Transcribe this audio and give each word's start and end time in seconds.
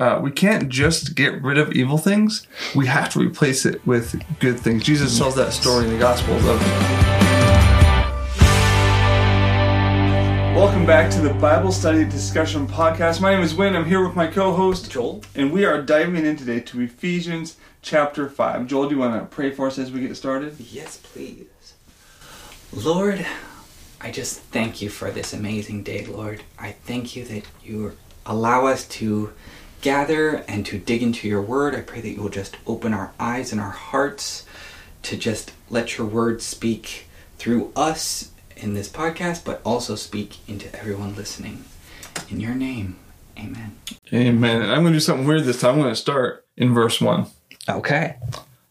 uh, 0.00 0.18
we 0.18 0.30
can't 0.30 0.70
just 0.70 1.14
get 1.14 1.40
rid 1.42 1.58
of 1.58 1.72
evil 1.72 1.98
things. 1.98 2.46
We 2.74 2.86
have 2.86 3.10
to 3.10 3.20
replace 3.20 3.66
it 3.66 3.86
with 3.86 4.20
good 4.40 4.58
things. 4.58 4.82
Jesus 4.82 5.16
tells 5.18 5.34
that 5.34 5.52
story 5.52 5.84
in 5.84 5.92
the 5.92 5.98
Gospels 5.98 6.42
of. 6.46 6.58
Welcome 10.56 10.86
back 10.86 11.10
to 11.12 11.20
the 11.20 11.34
Bible 11.34 11.70
Study 11.70 12.04
Discussion 12.04 12.66
Podcast. 12.66 13.20
My 13.20 13.34
name 13.34 13.42
is 13.42 13.54
Wayne. 13.54 13.76
I'm 13.76 13.84
here 13.84 14.02
with 14.04 14.16
my 14.16 14.26
co-host 14.26 14.90
Joel. 14.90 15.22
and 15.34 15.52
we 15.52 15.64
are 15.66 15.80
diving 15.82 16.24
in 16.24 16.36
today 16.36 16.60
to 16.60 16.80
Ephesians 16.80 17.56
chapter 17.82 18.28
five. 18.28 18.66
Joel, 18.66 18.88
do 18.88 18.94
you 18.94 19.00
want 19.00 19.20
to 19.20 19.26
pray 19.34 19.50
for 19.50 19.66
us 19.66 19.78
as 19.78 19.92
we 19.92 20.00
get 20.00 20.16
started? 20.16 20.58
Yes, 20.58 20.96
please. 20.96 21.74
Lord, 22.72 23.26
I 24.00 24.10
just 24.10 24.40
thank 24.40 24.80
you 24.80 24.88
for 24.88 25.10
this 25.10 25.34
amazing 25.34 25.82
day, 25.82 26.06
Lord. 26.06 26.42
I 26.58 26.72
thank 26.72 27.16
you 27.16 27.24
that 27.26 27.44
you 27.62 27.96
allow 28.26 28.66
us 28.66 28.86
to 28.86 29.32
gather 29.80 30.44
and 30.48 30.64
to 30.66 30.78
dig 30.78 31.02
into 31.02 31.28
your 31.28 31.42
word. 31.42 31.74
I 31.74 31.80
pray 31.80 32.00
that 32.00 32.10
you 32.10 32.22
will 32.22 32.28
just 32.28 32.56
open 32.66 32.92
our 32.92 33.12
eyes 33.18 33.52
and 33.52 33.60
our 33.60 33.70
hearts 33.70 34.46
to 35.02 35.16
just 35.16 35.52
let 35.68 35.96
your 35.96 36.06
word 36.06 36.42
speak 36.42 37.06
through 37.38 37.72
us 37.74 38.30
in 38.56 38.74
this 38.74 38.88
podcast, 38.88 39.44
but 39.44 39.60
also 39.64 39.94
speak 39.94 40.36
into 40.48 40.74
everyone 40.78 41.16
listening. 41.16 41.64
In 42.28 42.40
your 42.40 42.54
name, 42.54 42.96
amen. 43.38 43.76
Amen. 44.12 44.62
And 44.62 44.70
I'm 44.70 44.82
going 44.82 44.92
to 44.92 44.96
do 44.96 45.00
something 45.00 45.26
weird 45.26 45.44
this 45.44 45.60
time. 45.60 45.76
I'm 45.76 45.80
going 45.80 45.92
to 45.92 45.96
start 45.96 46.46
in 46.56 46.74
verse 46.74 47.00
one. 47.00 47.26
Okay. 47.68 48.16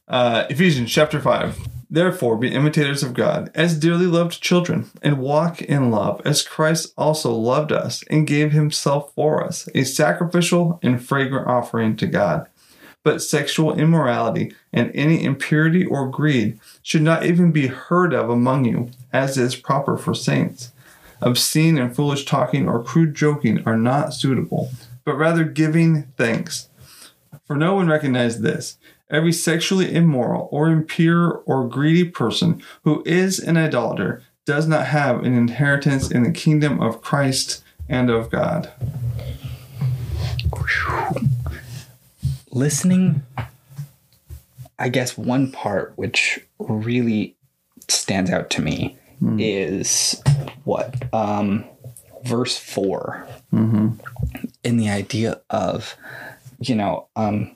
Uh, 0.07 0.45
Ephesians 0.49 0.91
chapter 0.91 1.19
5. 1.19 1.57
Therefore, 1.91 2.37
be 2.37 2.53
imitators 2.53 3.01
of 3.01 3.15
God 3.15 3.49
as 3.55 3.79
dearly 3.79 4.05
loved 4.05 4.41
children, 4.41 4.91
and 5.01 5.17
walk 5.17 5.61
in 5.61 5.89
love 5.89 6.21
as 6.23 6.47
Christ 6.47 6.93
also 6.95 7.31
loved 7.33 7.71
us 7.71 8.03
and 8.11 8.27
gave 8.27 8.51
himself 8.51 9.11
for 9.15 9.43
us, 9.43 9.67
a 9.73 9.83
sacrificial 9.83 10.79
and 10.83 11.03
fragrant 11.03 11.47
offering 11.47 11.95
to 11.97 12.05
God. 12.05 12.47
But 13.03 13.23
sexual 13.23 13.73
immorality 13.73 14.53
and 14.71 14.91
any 14.93 15.23
impurity 15.23 15.83
or 15.85 16.09
greed 16.09 16.59
should 16.83 17.01
not 17.01 17.25
even 17.25 17.51
be 17.51 17.67
heard 17.67 18.13
of 18.13 18.29
among 18.29 18.65
you, 18.65 18.91
as 19.11 19.37
is 19.37 19.55
proper 19.55 19.97
for 19.97 20.13
saints. 20.13 20.71
Obscene 21.21 21.77
and 21.77 21.95
foolish 21.95 22.25
talking 22.25 22.69
or 22.69 22.83
crude 22.83 23.15
joking 23.15 23.63
are 23.65 23.77
not 23.77 24.13
suitable, 24.13 24.69
but 25.05 25.15
rather 25.15 25.43
giving 25.43 26.03
thanks. 26.17 26.69
For 27.47 27.55
no 27.55 27.73
one 27.73 27.87
recognized 27.87 28.41
this. 28.41 28.77
Every 29.09 29.33
sexually 29.33 29.93
immoral 29.93 30.47
or 30.51 30.69
impure 30.69 31.41
or 31.45 31.67
greedy 31.67 32.05
person 32.05 32.61
who 32.83 33.01
is 33.05 33.39
an 33.39 33.57
idolater 33.57 34.21
does 34.45 34.67
not 34.67 34.87
have 34.87 35.23
an 35.23 35.33
inheritance 35.33 36.11
in 36.11 36.23
the 36.23 36.31
kingdom 36.31 36.79
of 36.81 37.01
Christ 37.01 37.63
and 37.87 38.09
of 38.09 38.29
God. 38.29 38.71
listening 42.51 43.21
i 44.79 44.89
guess 44.89 45.17
one 45.17 45.51
part 45.51 45.93
which 45.95 46.39
really 46.57 47.35
stands 47.87 48.29
out 48.31 48.49
to 48.49 48.61
me 48.61 48.97
is 49.37 50.21
what 50.63 51.13
um 51.13 51.63
verse 52.23 52.57
4 52.57 53.27
in 54.63 54.77
the 54.77 54.89
idea 54.89 55.41
of 55.49 55.95
you 56.59 56.75
know 56.75 57.07
um 57.15 57.55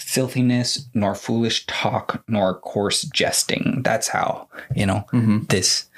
filthiness 0.00 0.88
nor 0.94 1.14
foolish 1.14 1.66
talk 1.66 2.22
nor 2.26 2.58
coarse 2.60 3.02
jesting. 3.02 3.82
That's 3.82 4.08
how 4.08 4.48
you 4.74 4.86
know 4.86 5.04
this 5.48 5.88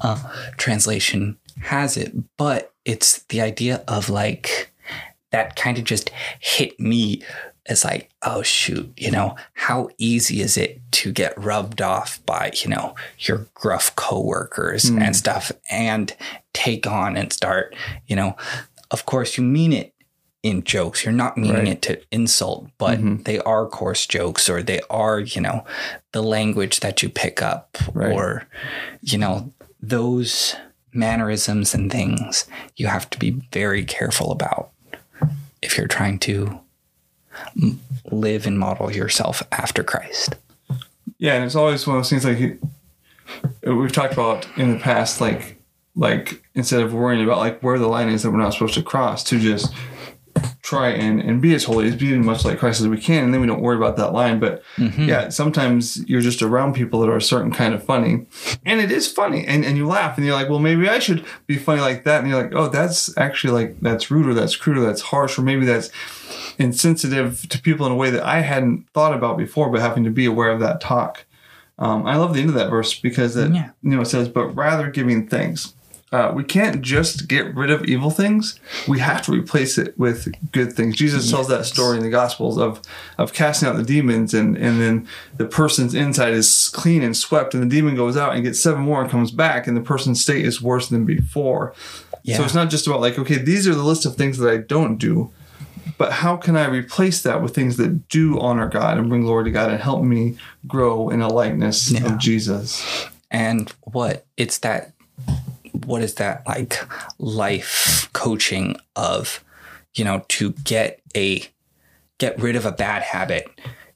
uh, 0.00 0.18
translation 0.56 1.38
has 1.62 1.96
it. 1.96 2.12
But 2.36 2.72
it's 2.84 3.22
the 3.24 3.40
idea 3.40 3.84
of 3.86 4.08
like 4.08 4.72
that 5.30 5.56
kind 5.56 5.78
of 5.78 5.84
just 5.84 6.10
hit 6.40 6.78
me 6.78 7.22
as 7.66 7.84
like, 7.84 8.10
oh 8.22 8.42
shoot, 8.42 8.92
you 8.96 9.10
know, 9.10 9.36
how 9.54 9.88
easy 9.96 10.40
is 10.40 10.56
it 10.56 10.80
to 10.90 11.12
get 11.12 11.32
rubbed 11.38 11.80
off 11.80 12.24
by, 12.26 12.50
you 12.56 12.68
know, 12.68 12.94
your 13.20 13.46
gruff 13.54 13.94
coworkers 13.94 14.86
and 14.86 15.14
stuff 15.14 15.52
and 15.70 16.16
take 16.52 16.86
on 16.86 17.16
and 17.16 17.32
start, 17.32 17.74
you 18.06 18.16
know, 18.16 18.36
of 18.90 19.06
course 19.06 19.38
you 19.38 19.44
mean 19.44 19.72
it 19.72 19.91
in 20.42 20.64
jokes. 20.64 21.04
You're 21.04 21.12
not 21.12 21.36
meaning 21.38 21.56
Right. 21.56 21.68
it 21.68 21.82
to 21.82 22.00
insult, 22.10 22.68
but 22.78 22.98
mm-hmm. 22.98 23.22
they 23.22 23.38
are 23.40 23.66
coarse 23.66 24.06
jokes 24.06 24.48
or 24.48 24.62
they 24.62 24.80
are, 24.90 25.20
you 25.20 25.40
know, 25.40 25.64
the 26.12 26.22
language 26.22 26.80
that 26.80 27.02
you 27.02 27.08
pick 27.08 27.40
up 27.40 27.76
Right. 27.94 28.12
or, 28.12 28.46
you 29.00 29.18
know, 29.18 29.52
those 29.80 30.56
mannerisms 30.92 31.74
and 31.74 31.90
things 31.90 32.46
you 32.76 32.86
have 32.86 33.08
to 33.10 33.18
be 33.18 33.30
very 33.52 33.84
careful 33.84 34.30
about 34.30 34.70
if 35.62 35.78
you're 35.78 35.86
trying 35.86 36.18
to 36.18 36.60
live 38.10 38.46
and 38.46 38.58
model 38.58 38.92
yourself 38.92 39.42
after 39.52 39.82
Christ. 39.82 40.34
Yeah, 41.18 41.34
and 41.34 41.44
it's 41.44 41.54
always 41.54 41.86
one 41.86 41.96
of 41.96 42.02
those 42.02 42.10
things 42.10 42.24
like 42.24 42.36
he- 42.38 43.70
we've 43.70 43.92
talked 43.92 44.12
about 44.12 44.46
in 44.56 44.72
the 44.72 44.78
past, 44.78 45.20
like 45.20 45.58
like 45.94 46.42
instead 46.54 46.80
of 46.80 46.92
worrying 46.94 47.22
about 47.22 47.38
like 47.38 47.60
where 47.62 47.78
the 47.78 47.86
line 47.86 48.08
is 48.08 48.22
that 48.22 48.30
we're 48.30 48.38
not 48.38 48.52
supposed 48.54 48.74
to 48.74 48.82
cross, 48.82 49.22
to 49.24 49.38
just 49.38 49.72
try 50.72 50.88
and, 50.90 51.20
and 51.20 51.42
be 51.42 51.54
as 51.54 51.64
holy 51.64 51.86
as 51.88 51.96
be 51.96 52.12
as 52.18 52.24
much 52.24 52.44
like 52.46 52.58
Christ 52.58 52.80
as 52.80 52.88
we 52.88 52.98
can, 52.98 53.24
and 53.24 53.32
then 53.34 53.40
we 53.40 53.46
don't 53.46 53.60
worry 53.60 53.76
about 53.76 53.96
that 53.98 54.12
line. 54.12 54.38
But 54.40 54.62
yeah, 54.78 55.28
sometimes 55.28 56.02
you're 56.08 56.20
just 56.30 56.40
around 56.42 56.74
people 56.74 57.00
that 57.00 57.08
are 57.10 57.16
a 57.16 57.22
certain 57.32 57.52
kind 57.52 57.74
of 57.74 57.82
funny, 57.82 58.26
and 58.64 58.80
it 58.80 58.90
is 58.90 59.10
funny, 59.10 59.46
and, 59.46 59.64
and 59.64 59.76
you 59.76 59.86
laugh, 59.86 60.16
and 60.16 60.24
you're 60.26 60.34
like, 60.34 60.48
well, 60.48 60.58
maybe 60.58 60.88
I 60.88 60.98
should 60.98 61.24
be 61.46 61.56
funny 61.56 61.80
like 61.80 62.04
that, 62.04 62.20
and 62.20 62.28
you're 62.28 62.42
like, 62.42 62.54
oh, 62.54 62.68
that's 62.68 63.16
actually 63.18 63.52
like 63.52 63.80
that's 63.80 64.10
rude, 64.10 64.26
or 64.26 64.34
that's 64.34 64.56
crude, 64.56 64.78
or 64.78 64.84
that's 64.86 65.02
harsh, 65.02 65.38
or 65.38 65.42
maybe 65.42 65.66
that's 65.66 65.90
insensitive 66.58 67.48
to 67.48 67.60
people 67.60 67.86
in 67.86 67.92
a 67.92 67.96
way 67.96 68.10
that 68.10 68.22
I 68.24 68.40
hadn't 68.40 68.86
thought 68.94 69.14
about 69.14 69.36
before, 69.38 69.70
but 69.70 69.80
having 69.80 70.04
to 70.04 70.10
be 70.10 70.26
aware 70.26 70.50
of 70.50 70.60
that 70.60 70.80
talk. 70.80 71.24
Um, 71.78 72.06
I 72.06 72.16
love 72.16 72.34
the 72.34 72.40
end 72.40 72.48
of 72.50 72.54
that 72.54 72.70
verse 72.70 72.98
because 72.98 73.36
it, 73.36 73.52
Yeah. 73.52 73.70
you 73.82 73.90
know, 73.90 74.02
it 74.02 74.06
says, 74.06 74.28
but 74.28 74.46
rather 74.48 74.90
giving 74.90 75.26
thanks. 75.26 75.74
Uh, 76.12 76.30
we 76.34 76.44
can't 76.44 76.82
just 76.82 77.26
get 77.26 77.54
rid 77.54 77.70
of 77.70 77.86
evil 77.86 78.10
things. 78.10 78.60
We 78.86 78.98
have 78.98 79.22
to 79.22 79.32
replace 79.32 79.78
it 79.78 79.98
with 79.98 80.28
good 80.52 80.74
things. 80.74 80.94
Jesus 80.96 81.30
tells 81.30 81.48
that 81.48 81.64
story 81.64 81.96
in 81.96 82.02
the 82.02 82.10
Gospels 82.10 82.58
of 82.58 82.82
of 83.16 83.32
casting 83.32 83.66
out 83.68 83.76
the 83.76 83.82
demons, 83.82 84.34
and 84.34 84.56
and 84.56 84.80
then 84.80 85.08
the 85.38 85.46
person's 85.46 85.94
inside 85.94 86.34
is 86.34 86.68
clean 86.68 87.02
and 87.02 87.16
swept, 87.16 87.54
and 87.54 87.62
the 87.62 87.66
demon 87.74 87.96
goes 87.96 88.16
out 88.16 88.34
and 88.34 88.44
gets 88.44 88.60
seven 88.62 88.82
more 88.82 89.00
and 89.00 89.10
comes 89.10 89.30
back, 89.30 89.66
and 89.66 89.74
the 89.76 89.80
person's 89.80 90.20
state 90.20 90.44
is 90.44 90.60
worse 90.60 90.88
than 90.88 91.06
before. 91.06 91.72
So 92.36 92.44
it's 92.44 92.54
not 92.54 92.70
just 92.70 92.86
about 92.86 93.00
like, 93.00 93.18
okay, 93.18 93.36
these 93.38 93.66
are 93.66 93.74
the 93.74 93.82
list 93.82 94.06
of 94.06 94.14
things 94.14 94.38
that 94.38 94.48
I 94.48 94.58
don't 94.58 94.96
do, 94.96 95.32
but 95.98 96.12
how 96.12 96.36
can 96.36 96.56
I 96.56 96.66
replace 96.66 97.20
that 97.22 97.42
with 97.42 97.54
things 97.54 97.78
that 97.78 98.08
do 98.08 98.38
honor 98.38 98.68
God 98.68 98.96
and 98.98 99.08
bring 99.08 99.22
glory 99.22 99.44
to 99.44 99.50
God 99.50 99.70
and 99.70 99.80
help 99.82 100.04
me 100.04 100.36
grow 100.68 101.08
in 101.08 101.20
a 101.20 101.26
likeness 101.28 101.90
Yeah. 101.90 102.04
of 102.06 102.18
Jesus? 102.18 102.84
And 103.30 103.72
what 103.80 104.24
it's 104.36 104.58
that 104.58 104.92
what 105.86 106.02
is 106.02 106.14
that 106.14 106.46
like 106.46 106.78
life 107.18 108.08
coaching 108.12 108.76
of 108.96 109.44
you 109.94 110.04
know 110.04 110.24
to 110.28 110.52
get 110.64 111.00
a 111.16 111.44
get 112.18 112.38
rid 112.40 112.56
of 112.56 112.66
a 112.66 112.72
bad 112.72 113.02
habit? 113.02 113.48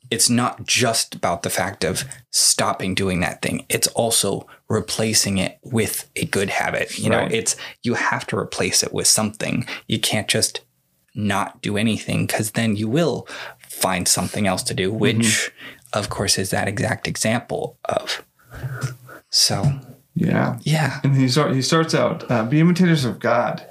It's 0.09 0.31
not 0.31 0.65
just 0.67 1.17
about 1.17 1.43
the 1.43 1.51
fact 1.51 1.83
of 1.83 2.05
stopping 2.31 2.95
doing 2.95 3.19
that 3.21 3.43
thing. 3.43 3.67
It's 3.69 3.89
also 3.89 4.47
replacing 4.69 5.39
it 5.39 5.59
with 5.65 6.09
a 6.15 6.27
good 6.27 6.51
habit. 6.51 6.99
You 6.99 7.11
know 7.11 7.29
it's 7.31 7.57
you 7.83 7.95
have 7.95 8.27
to 8.29 8.39
replace 8.39 8.83
it 8.83 8.93
with 8.93 9.07
something. 9.07 9.67
You 9.89 9.99
can't 9.99 10.29
just 10.29 10.61
not 11.15 11.63
do 11.63 11.77
anything 11.77 12.27
because 12.27 12.53
then 12.53 12.77
you 12.77 12.89
will 12.89 13.27
find 13.59 14.07
something 14.07 14.47
else 14.47 14.63
to 14.63 14.75
do 14.75 14.91
mm-hmm. 14.91 14.99
which 14.99 15.51
of 15.93 16.11
course 16.11 16.39
is 16.39 16.51
that 16.51 16.69
exact 16.69 17.09
example 17.09 17.79
of. 17.85 18.25
So 19.31 19.81
Yeah. 20.17 20.59
yeah 20.63 21.01
And 21.05 21.15
he 21.15 21.29
start 21.29 21.55
he 21.55 21.63
starts 21.63 21.95
out 21.95 22.29
uh, 22.31 22.45
be 22.45 22.61
imitators 22.61 23.05
of 23.05 23.21
God, 23.21 23.65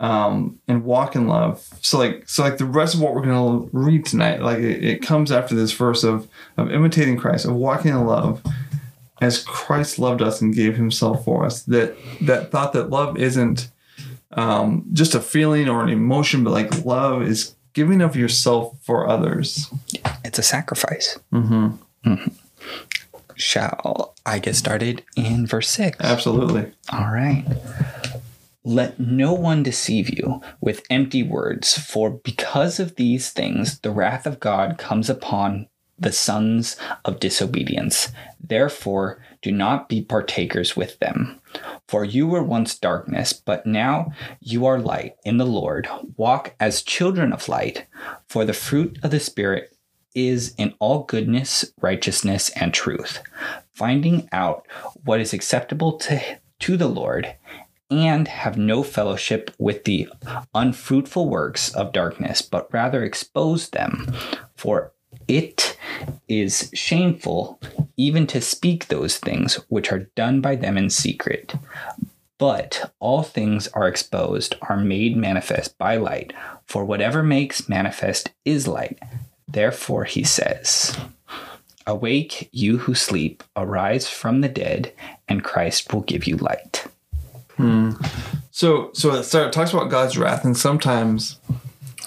um, 0.00 0.58
and 0.68 0.84
walk 0.84 1.14
in 1.14 1.26
love. 1.26 1.68
So 1.80 1.98
like 1.98 2.28
so 2.28 2.42
like 2.42 2.58
the 2.58 2.64
rest 2.64 2.94
of 2.94 3.00
what 3.00 3.14
we're 3.14 3.22
gonna 3.22 3.68
read 3.72 4.06
tonight, 4.06 4.40
like 4.40 4.58
it, 4.58 4.84
it 4.84 5.02
comes 5.02 5.30
after 5.30 5.54
this 5.54 5.72
verse 5.72 6.04
of 6.04 6.28
of 6.56 6.70
imitating 6.70 7.16
Christ, 7.16 7.44
of 7.44 7.54
walking 7.54 7.90
in 7.90 8.06
love, 8.06 8.42
as 9.20 9.42
Christ 9.42 9.98
loved 9.98 10.22
us 10.22 10.40
and 10.40 10.54
gave 10.54 10.76
Himself 10.76 11.24
for 11.24 11.44
us. 11.44 11.62
That 11.64 11.96
that 12.20 12.50
thought 12.50 12.72
that 12.74 12.90
love 12.90 13.18
isn't 13.18 13.70
um, 14.32 14.86
just 14.92 15.14
a 15.14 15.20
feeling 15.20 15.68
or 15.68 15.82
an 15.82 15.88
emotion, 15.88 16.44
but 16.44 16.50
like 16.50 16.84
love 16.84 17.22
is 17.22 17.54
giving 17.72 18.00
of 18.00 18.16
yourself 18.16 18.76
for 18.82 19.08
others. 19.08 19.70
it's 20.24 20.38
a 20.38 20.42
sacrifice 20.42 21.18
mm-hmm. 21.32 21.70
Shall 23.42 24.14
i 24.24 24.38
get 24.38 24.56
started 24.56 25.02
in 25.16 25.46
verse 25.46 25.68
6 25.70 25.98
Absolutely. 26.00 26.72
all 26.90 27.12
right 27.12 27.44
let 28.64 29.00
no 29.00 29.32
one 29.32 29.62
deceive 29.62 30.08
you 30.08 30.40
with 30.60 30.86
empty 30.88 31.22
words 31.22 31.76
for 31.76 32.10
because 32.10 32.78
of 32.78 32.96
these 32.96 33.30
things 33.30 33.80
the 33.80 33.90
wrath 33.90 34.26
of 34.26 34.40
god 34.40 34.78
comes 34.78 35.10
upon 35.10 35.66
the 36.02 36.12
sons 36.12 36.76
of 37.04 37.20
disobedience. 37.20 38.10
Therefore, 38.40 39.24
do 39.40 39.52
not 39.52 39.88
be 39.88 40.02
partakers 40.02 40.76
with 40.76 40.98
them. 40.98 41.40
For 41.88 42.04
you 42.04 42.26
were 42.26 42.42
once 42.42 42.78
darkness, 42.78 43.32
but 43.32 43.66
now 43.66 44.12
you 44.40 44.66
are 44.66 44.78
light 44.80 45.16
in 45.24 45.36
the 45.36 45.46
Lord. 45.46 45.88
Walk 46.16 46.54
as 46.58 46.82
children 46.82 47.32
of 47.32 47.48
light, 47.48 47.86
for 48.28 48.44
the 48.44 48.52
fruit 48.52 48.98
of 49.02 49.10
the 49.10 49.20
Spirit 49.20 49.76
is 50.14 50.54
in 50.56 50.74
all 50.78 51.04
goodness, 51.04 51.72
righteousness, 51.80 52.50
and 52.50 52.72
truth, 52.72 53.22
finding 53.74 54.28
out 54.32 54.66
what 55.04 55.20
is 55.20 55.32
acceptable 55.32 55.92
to, 55.98 56.20
to 56.60 56.76
the 56.76 56.88
Lord, 56.88 57.34
and 57.90 58.28
have 58.28 58.56
no 58.56 58.82
fellowship 58.82 59.50
with 59.58 59.84
the 59.84 60.08
unfruitful 60.54 61.28
works 61.28 61.74
of 61.74 61.92
darkness, 61.92 62.40
but 62.40 62.72
rather 62.72 63.04
expose 63.04 63.68
them. 63.70 64.14
For 64.54 64.92
it 65.28 65.76
is 66.28 66.70
shameful 66.72 67.60
even 67.96 68.26
to 68.28 68.40
speak 68.40 68.88
those 68.88 69.18
things 69.18 69.54
which 69.68 69.92
are 69.92 70.10
done 70.16 70.40
by 70.40 70.56
them 70.56 70.78
in 70.78 70.90
secret. 70.90 71.54
But 72.38 72.92
all 72.98 73.22
things 73.22 73.68
are 73.68 73.86
exposed, 73.86 74.56
are 74.62 74.78
made 74.78 75.16
manifest 75.16 75.78
by 75.78 75.96
light, 75.96 76.32
for 76.66 76.84
whatever 76.84 77.22
makes 77.22 77.68
manifest 77.68 78.30
is 78.44 78.66
light. 78.66 78.98
Therefore, 79.52 80.04
he 80.04 80.24
says, 80.24 80.96
Awake, 81.86 82.48
you 82.52 82.78
who 82.78 82.94
sleep, 82.94 83.42
arise 83.56 84.08
from 84.08 84.40
the 84.40 84.48
dead, 84.48 84.92
and 85.28 85.44
Christ 85.44 85.92
will 85.92 86.02
give 86.02 86.26
you 86.26 86.36
light. 86.36 86.86
So 88.50 88.90
so 88.92 89.14
it 89.14 89.52
talks 89.52 89.72
about 89.72 89.90
God's 89.90 90.16
wrath, 90.18 90.44
and 90.44 90.56
sometimes, 90.56 91.38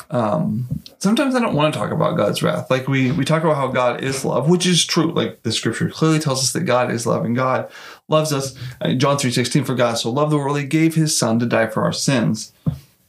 um, 0.09 0.67
sometimes 0.99 1.35
I 1.35 1.39
don't 1.39 1.55
want 1.55 1.73
to 1.73 1.79
talk 1.79 1.91
about 1.91 2.17
God's 2.17 2.41
wrath. 2.43 2.69
Like 2.69 2.87
we 2.87 3.11
we 3.11 3.25
talk 3.25 3.43
about 3.43 3.57
how 3.57 3.67
God 3.67 4.03
is 4.03 4.25
love, 4.25 4.49
which 4.49 4.65
is 4.65 4.85
true. 4.85 5.11
Like 5.11 5.43
the 5.43 5.51
Scripture 5.51 5.89
clearly 5.89 6.19
tells 6.19 6.41
us 6.41 6.53
that 6.53 6.61
God 6.61 6.91
is 6.91 7.05
love, 7.05 7.25
and 7.25 7.35
God 7.35 7.69
loves 8.07 8.33
us. 8.33 8.55
Uh, 8.81 8.93
John 8.93 9.17
three 9.17 9.31
sixteen, 9.31 9.63
for 9.63 9.75
God 9.75 9.95
so 9.95 10.09
loved 10.09 10.31
the 10.31 10.37
world, 10.37 10.57
He 10.57 10.65
gave 10.65 10.95
His 10.95 11.17
Son 11.17 11.39
to 11.39 11.45
die 11.45 11.67
for 11.67 11.83
our 11.83 11.93
sins. 11.93 12.53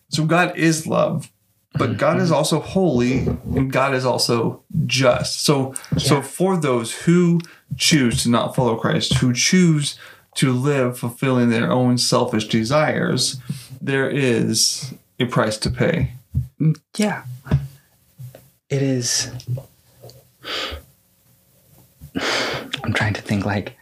So 0.08 0.24
God 0.24 0.56
is 0.56 0.86
love, 0.86 1.30
but 1.78 1.96
God 1.96 2.20
is 2.20 2.30
also 2.30 2.60
holy, 2.60 3.26
and 3.54 3.72
God 3.72 3.94
is 3.94 4.04
also 4.04 4.62
just. 4.86 5.42
So 5.42 5.74
so 5.96 6.22
for 6.22 6.56
those 6.56 6.92
who 7.02 7.40
choose 7.76 8.22
to 8.22 8.30
not 8.30 8.54
follow 8.54 8.76
Christ, 8.76 9.14
who 9.14 9.32
choose 9.32 9.98
to 10.36 10.52
live 10.52 10.98
fulfilling 10.98 11.50
their 11.50 11.70
own 11.70 11.98
selfish 11.98 12.46
desires, 12.48 13.38
there 13.80 14.08
is 14.08 14.94
a 15.18 15.26
price 15.26 15.56
to 15.58 15.70
pay. 15.70 16.12
Mm, 16.60 16.78
yeah. 16.96 17.24
It 18.68 18.82
is. 18.82 19.30
I'm 22.84 22.92
trying 22.92 23.14
to 23.14 23.22
think 23.22 23.44
like 23.44 23.76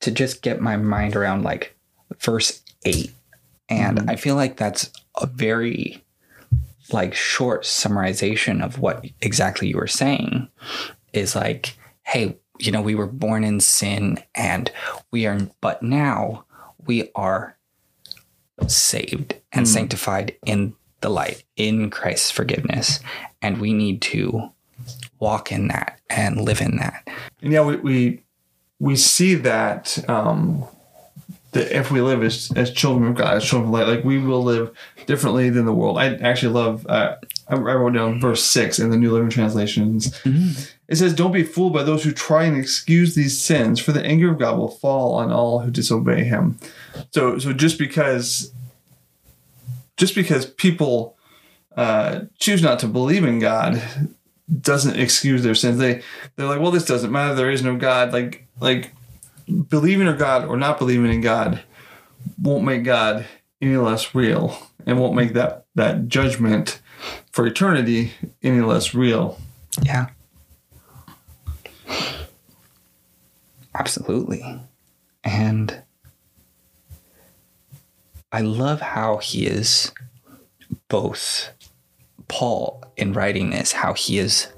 to 0.00 0.10
just 0.10 0.42
get 0.42 0.60
my 0.60 0.76
mind 0.76 1.16
around 1.16 1.42
like 1.42 1.74
verse 2.18 2.62
8. 2.84 3.12
And 3.68 3.98
mm-hmm. 3.98 4.10
I 4.10 4.16
feel 4.16 4.34
like 4.34 4.56
that's 4.56 4.90
a 5.16 5.26
very 5.26 6.02
like 6.92 7.14
short 7.14 7.64
summarization 7.64 8.62
of 8.64 8.78
what 8.78 9.04
exactly 9.20 9.68
you 9.68 9.76
were 9.76 9.86
saying 9.86 10.48
is 11.12 11.34
like 11.34 11.76
hey, 12.10 12.36
you 12.58 12.72
know, 12.72 12.82
we 12.82 12.94
were 12.94 13.06
born 13.06 13.44
in 13.44 13.60
sin 13.60 14.18
and 14.34 14.70
we 15.10 15.26
are 15.26 15.38
but 15.60 15.82
now 15.82 16.44
we 16.86 17.10
are 17.14 17.56
saved 18.66 19.36
and 19.52 19.68
sanctified 19.68 20.36
in 20.44 20.74
the 21.00 21.08
light 21.08 21.44
in 21.56 21.88
Christ's 21.90 22.30
forgiveness. 22.30 23.00
And 23.40 23.60
we 23.60 23.72
need 23.72 24.02
to 24.02 24.50
walk 25.18 25.52
in 25.52 25.68
that 25.68 26.00
and 26.10 26.40
live 26.40 26.60
in 26.60 26.76
that. 26.76 27.08
And 27.42 27.52
yeah, 27.52 27.64
we 27.64 27.76
we, 27.76 28.22
we 28.78 28.96
see 28.96 29.34
that 29.36 30.08
um, 30.08 30.66
that 31.52 31.76
if 31.76 31.90
we 31.90 32.00
live 32.00 32.22
as, 32.22 32.52
as 32.54 32.70
children 32.70 33.08
of 33.08 33.16
God, 33.16 33.36
as 33.36 33.44
children 33.44 33.68
of 33.68 33.74
light, 33.74 33.88
like 33.88 34.04
we 34.04 34.18
will 34.18 34.42
live 34.42 34.70
differently 35.06 35.50
than 35.50 35.64
the 35.64 35.72
world. 35.72 35.98
I 35.98 36.14
actually 36.16 36.54
love. 36.54 36.86
Uh, 36.86 37.16
I 37.48 37.56
wrote 37.56 37.94
down 37.94 38.20
verse 38.20 38.44
six 38.44 38.78
in 38.78 38.90
the 38.90 38.96
New 38.96 39.10
Living 39.12 39.30
Translations. 39.30 40.14
It 40.88 40.96
says, 40.96 41.14
"Don't 41.14 41.32
be 41.32 41.42
fooled 41.42 41.72
by 41.72 41.82
those 41.82 42.04
who 42.04 42.12
try 42.12 42.44
and 42.44 42.56
excuse 42.56 43.14
these 43.14 43.40
sins, 43.40 43.80
for 43.80 43.92
the 43.92 44.04
anger 44.04 44.30
of 44.30 44.38
God 44.38 44.58
will 44.58 44.70
fall 44.70 45.14
on 45.14 45.32
all 45.32 45.60
who 45.60 45.70
disobey 45.70 46.24
Him." 46.24 46.58
So, 47.12 47.38
so 47.38 47.52
just 47.52 47.78
because, 47.78 48.52
just 49.96 50.14
because 50.14 50.46
people 50.46 51.16
uh, 51.76 52.22
choose 52.38 52.62
not 52.62 52.78
to 52.80 52.86
believe 52.86 53.24
in 53.24 53.38
God 53.38 53.82
doesn't 54.60 54.98
excuse 54.98 55.42
their 55.42 55.54
sins. 55.54 55.78
They 55.78 56.02
they're 56.36 56.46
like, 56.46 56.60
well, 56.60 56.72
this 56.72 56.84
doesn't 56.84 57.12
matter. 57.12 57.34
There 57.34 57.50
is 57.50 57.62
no 57.62 57.76
God. 57.76 58.12
Like 58.12 58.46
like 58.60 58.92
believing 59.50 60.06
in 60.06 60.16
God 60.16 60.44
or 60.44 60.56
not 60.56 60.78
believing 60.78 61.12
in 61.12 61.20
God 61.20 61.62
won't 62.40 62.64
make 62.64 62.84
God 62.84 63.26
any 63.62 63.76
less 63.76 64.14
real, 64.14 64.56
and 64.86 64.98
won't 64.98 65.14
make 65.14 65.34
that 65.34 65.66
that 65.74 66.08
judgment 66.08 66.80
for 67.32 67.46
eternity 67.46 68.12
any 68.42 68.60
less 68.60 68.94
real. 68.94 69.38
yeah 69.82 70.08
absolutely 73.74 74.60
and 75.24 75.82
i 78.32 78.40
love 78.40 78.80
how 78.80 79.16
he 79.18 79.46
is 79.46 79.92
both 80.88 81.50
paul 82.28 82.82
in 82.96 83.12
writing 83.12 83.50
this 83.50 83.72
how 83.72 83.94
he 83.94 84.18
is 84.18 84.48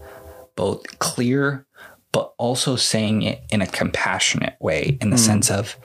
both 0.56 0.98
clear 0.98 1.66
but 2.12 2.34
also 2.38 2.76
saying 2.76 3.22
it 3.22 3.42
in 3.50 3.62
a 3.62 3.66
compassionate 3.66 4.54
way 4.60 4.98
in 5.00 5.10
the 5.10 5.18
sense 5.18 5.50
of 5.50 5.76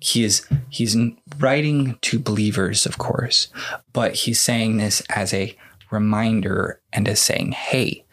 he 0.00 0.24
is 0.24 0.46
he's 0.70 0.96
writing 1.38 1.98
to 2.00 2.18
believers 2.18 2.86
of 2.86 2.98
course 2.98 3.48
but 3.92 4.14
he's 4.14 4.40
saying 4.40 4.78
this 4.78 5.02
as 5.10 5.32
a 5.34 5.56
reminder 5.90 6.80
and 6.92 7.08
as 7.08 7.20
saying 7.20 7.52
hey 7.52 8.04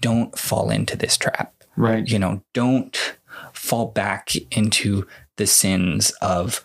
don't 0.00 0.38
fall 0.38 0.70
into 0.70 0.96
this 0.96 1.16
trap 1.16 1.52
Right. 1.76 2.08
you 2.08 2.18
know 2.18 2.42
don't 2.54 3.16
fall 3.52 3.86
back 3.86 4.32
into 4.50 5.06
the 5.36 5.46
sins 5.46 6.10
of 6.22 6.64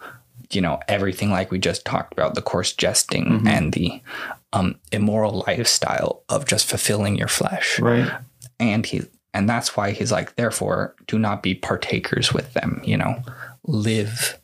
you 0.52 0.62
know 0.62 0.80
everything 0.88 1.30
like 1.32 1.52
we 1.52 1.60
just 1.60 1.86
talked 1.86 2.14
about 2.14 2.36
the 2.36 2.42
coarse 2.42 2.74
jesting 2.74 3.46
and 3.48 3.74
the 3.74 4.02
um, 4.54 4.76
immoral 4.92 5.44
lifestyle 5.48 6.24
of 6.30 6.46
just 6.46 6.66
fulfilling 6.68 7.16
your 7.18 7.28
flesh 7.28 7.80
Right. 7.80 8.10
and 8.60 8.86
he 8.86 9.04
and 9.34 9.50
that's 9.50 9.76
why 9.76 9.92
he's 9.92 10.12
like 10.12 10.36
therefore 10.36 10.96
do 11.08 11.18
not 11.18 11.44
be 11.44 11.54
partakers 11.54 12.34
with 12.34 12.54
them 12.54 12.82
you 12.84 12.98
know 12.98 13.22
live 13.66 14.40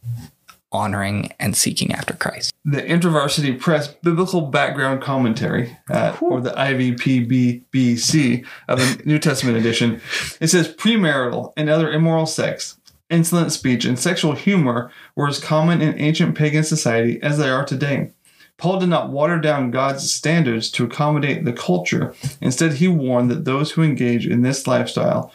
honoring 0.71 1.31
and 1.39 1.55
seeking 1.55 1.93
after 1.93 2.13
christ. 2.13 2.53
The 2.65 2.81
InterVarsity 2.81 3.59
Press 3.59 3.87
Biblical 3.87 4.41
Background 4.41 5.01
Commentary, 5.01 5.77
uh, 5.89 6.17
or 6.19 6.41
the 6.41 6.51
IVPBBC 6.51 8.45
of 8.67 8.79
the 8.79 9.01
New 9.05 9.19
Testament 9.19 9.57
edition, 9.57 10.01
it 10.41 10.47
says 10.47 10.73
premarital 10.73 11.53
and 11.55 11.69
other 11.69 11.91
immoral 11.91 12.25
sex, 12.25 12.77
insolent 13.09 13.53
speech, 13.53 13.85
and 13.85 13.97
sexual 13.97 14.33
humor 14.33 14.91
were 15.15 15.27
as 15.27 15.39
common 15.39 15.81
in 15.81 15.97
ancient 15.99 16.35
pagan 16.35 16.63
society 16.63 17.21
as 17.21 17.37
they 17.37 17.49
are 17.49 17.65
today. 17.65 18.11
Paul 18.57 18.79
did 18.79 18.89
not 18.89 19.09
water 19.09 19.37
down 19.39 19.71
God's 19.71 20.11
standards 20.11 20.71
to 20.71 20.83
accommodate 20.83 21.45
the 21.45 21.53
culture. 21.53 22.15
Instead, 22.41 22.73
he 22.73 22.87
warned 22.87 23.29
that 23.29 23.45
those 23.45 23.71
who 23.71 23.83
engage 23.83 24.25
in 24.25 24.41
this 24.41 24.65
lifestyle 24.65 25.31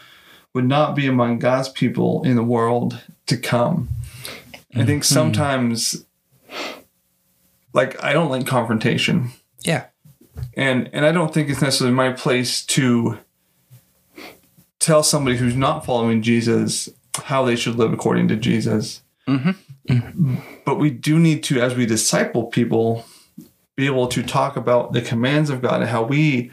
would 0.55 0.65
not 0.65 0.97
be 0.97 1.07
among 1.07 1.39
God's 1.39 1.69
people 1.69 2.23
in 2.25 2.37
the 2.37 2.43
world 2.43 3.01
to 3.27 3.37
come. 3.37 3.89
I 4.75 4.85
think 4.85 5.03
hmm. 5.03 5.15
sometimes 5.15 6.05
like 7.73 8.03
I 8.03 8.13
don't 8.13 8.31
like 8.31 8.47
confrontation. 8.47 9.31
yeah 9.65 9.87
And 10.55 10.91
and 10.93 11.05
I 11.05 11.13
don't 11.13 11.33
think 11.33 11.49
it's 11.49 11.63
necessarily 11.63 11.95
my 11.95 12.13
place 12.13 12.65
to 12.67 13.19
tell 14.79 15.03
somebody 15.03 15.37
who's 15.37 15.57
not 15.57 15.85
following 15.85 16.23
Jesus 16.23 16.89
how 17.25 17.45
they 17.45 17.57
should 17.57 17.77
live 17.77 17.93
according 17.93 18.29
to 18.29 18.37
Jesus. 18.37 19.03
Mm-hmm. 19.29 19.53
But 20.65 20.77
we 20.77 20.91
do 20.91 21.19
need 21.19 21.43
to, 21.45 21.61
as 21.61 21.75
we 21.75 21.87
disciple 21.87 22.45
people, 22.45 23.05
be 23.77 23.87
able 23.87 24.07
to 24.09 24.23
talk 24.23 24.57
about 24.57 24.93
the 24.93 25.03
commands 25.03 25.51
of 25.51 25.63
God 25.63 25.81
and 25.81 25.91
how 25.91 26.03
we 26.05 26.51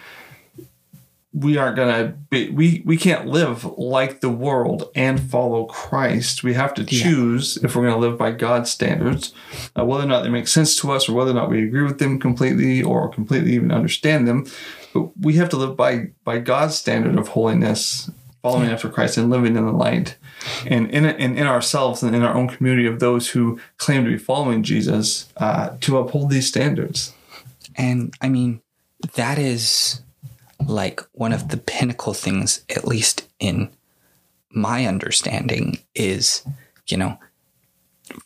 we 1.32 1.58
aren't 1.58 1.76
gonna 1.76 2.18
be 2.32 2.50
we 2.50 2.82
we 2.86 2.98
can't 2.98 3.28
live 3.28 3.64
like 3.78 4.22
the 4.22 4.30
world 4.30 4.90
and 4.96 5.20
follow 5.20 5.66
Christ. 5.66 6.44
We 6.44 6.56
have 6.56 6.74
to 6.74 6.84
choose 6.84 7.58
if 7.58 7.76
we're 7.76 7.84
gonna 7.84 7.98
live 7.98 8.18
by 8.18 8.32
God's 8.32 8.72
standards, 8.72 9.34
uh, 9.78 9.86
whether 9.86 10.04
or 10.04 10.08
not 10.08 10.24
they 10.24 10.30
make 10.30 10.48
sense 10.48 10.76
to 10.78 10.92
us, 10.92 11.08
or 11.08 11.14
whether 11.14 11.32
or 11.32 11.36
not 11.36 11.50
we 11.50 11.64
agree 11.64 11.84
with 11.84 12.00
them 12.00 12.20
completely, 12.20 12.82
or 12.82 13.10
completely 13.10 13.54
even 13.54 13.72
understand 13.72 14.28
them. 14.28 14.48
But 14.92 15.12
we 15.20 15.34
have 15.34 15.50
to 15.50 15.58
live 15.58 15.78
by 15.78 16.08
by 16.24 16.40
God's 16.40 16.76
standard 16.76 17.18
of 17.18 17.30
holiness, 17.30 18.10
following 18.42 18.70
after 18.70 18.90
Christ 18.90 19.18
and 19.18 19.30
living 19.30 19.56
in 19.56 19.66
the 19.66 19.72
light, 19.72 20.18
and 20.66 20.90
in 20.92 21.06
and 21.06 21.38
in 21.38 21.48
ourselves 21.48 22.04
and 22.04 22.16
in 22.16 22.24
our 22.24 22.36
own 22.36 22.48
community 22.48 22.88
of 22.88 23.00
those 23.00 23.30
who 23.30 23.60
claim 23.78 24.04
to 24.06 24.12
be 24.12 24.18
following 24.18 24.64
Jesus 24.64 25.32
uh, 25.38 25.76
to 25.82 25.98
uphold 25.98 26.30
these 26.30 26.48
standards. 26.48 27.14
And 27.76 28.14
I 28.22 28.30
mean, 28.30 28.62
that 29.16 29.38
is 29.38 30.02
like 30.66 31.02
one 31.14 31.34
of 31.34 31.50
the 31.50 31.58
pinnacle 31.58 32.14
things, 32.14 32.64
at 32.70 32.88
least 32.88 33.28
in 33.40 33.70
my 34.52 34.86
understanding 34.86 35.80
is, 35.96 36.44
you 36.88 36.98
know, 36.98 37.18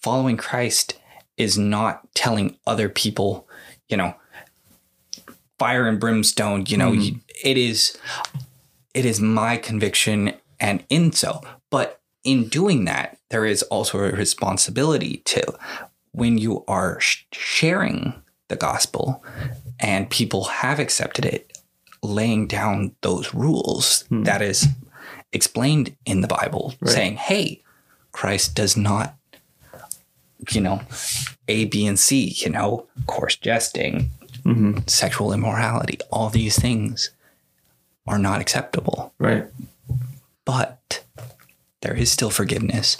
following 0.01 0.37
Christ 0.37 0.99
is 1.37 1.57
not 1.57 2.07
telling 2.13 2.57
other 2.65 2.89
people, 2.89 3.47
you 3.89 3.97
know, 3.97 4.15
fire 5.59 5.87
and 5.87 5.99
brimstone, 5.99 6.65
you 6.67 6.77
know, 6.77 6.91
mm-hmm. 6.91 7.17
it 7.43 7.57
is 7.57 7.97
it 8.93 9.05
is 9.05 9.19
my 9.19 9.57
conviction 9.57 10.33
and 10.59 10.83
in 10.89 11.11
so. 11.11 11.41
But 11.69 11.99
in 12.23 12.47
doing 12.47 12.85
that, 12.85 13.17
there 13.29 13.45
is 13.45 13.63
also 13.63 13.99
a 13.99 14.11
responsibility 14.11 15.17
to 15.25 15.43
when 16.11 16.37
you 16.37 16.63
are 16.67 16.99
sh- 16.99 17.25
sharing 17.31 18.13
the 18.47 18.55
gospel 18.55 19.23
and 19.79 20.09
people 20.09 20.45
have 20.45 20.79
accepted 20.79 21.25
it, 21.25 21.57
laying 22.01 22.47
down 22.47 22.95
those 23.01 23.33
rules 23.33 24.03
hmm. 24.03 24.23
that 24.23 24.41
is 24.41 24.67
explained 25.31 25.95
in 26.05 26.21
the 26.21 26.27
Bible, 26.27 26.75
right. 26.79 26.91
saying, 26.91 27.15
hey, 27.15 27.61
Christ 28.11 28.55
does 28.55 28.77
not, 28.77 29.15
you 30.51 30.61
know, 30.61 30.81
A, 31.47 31.65
B, 31.65 31.87
and 31.87 31.99
C, 31.99 32.35
you 32.37 32.51
know, 32.51 32.85
coarse 33.07 33.35
jesting, 33.35 34.11
mm-hmm. 34.43 34.79
sexual 34.85 35.33
immorality, 35.33 35.97
all 36.11 36.29
these 36.29 36.57
things 36.57 37.09
are 38.07 38.19
not 38.19 38.41
acceptable. 38.41 39.13
Right. 39.19 39.45
But 40.45 41.03
there 41.81 41.95
is 41.95 42.11
still 42.11 42.29
forgiveness. 42.29 42.97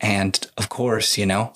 And 0.00 0.38
of 0.58 0.68
course, 0.68 1.16
you 1.16 1.26
know, 1.26 1.52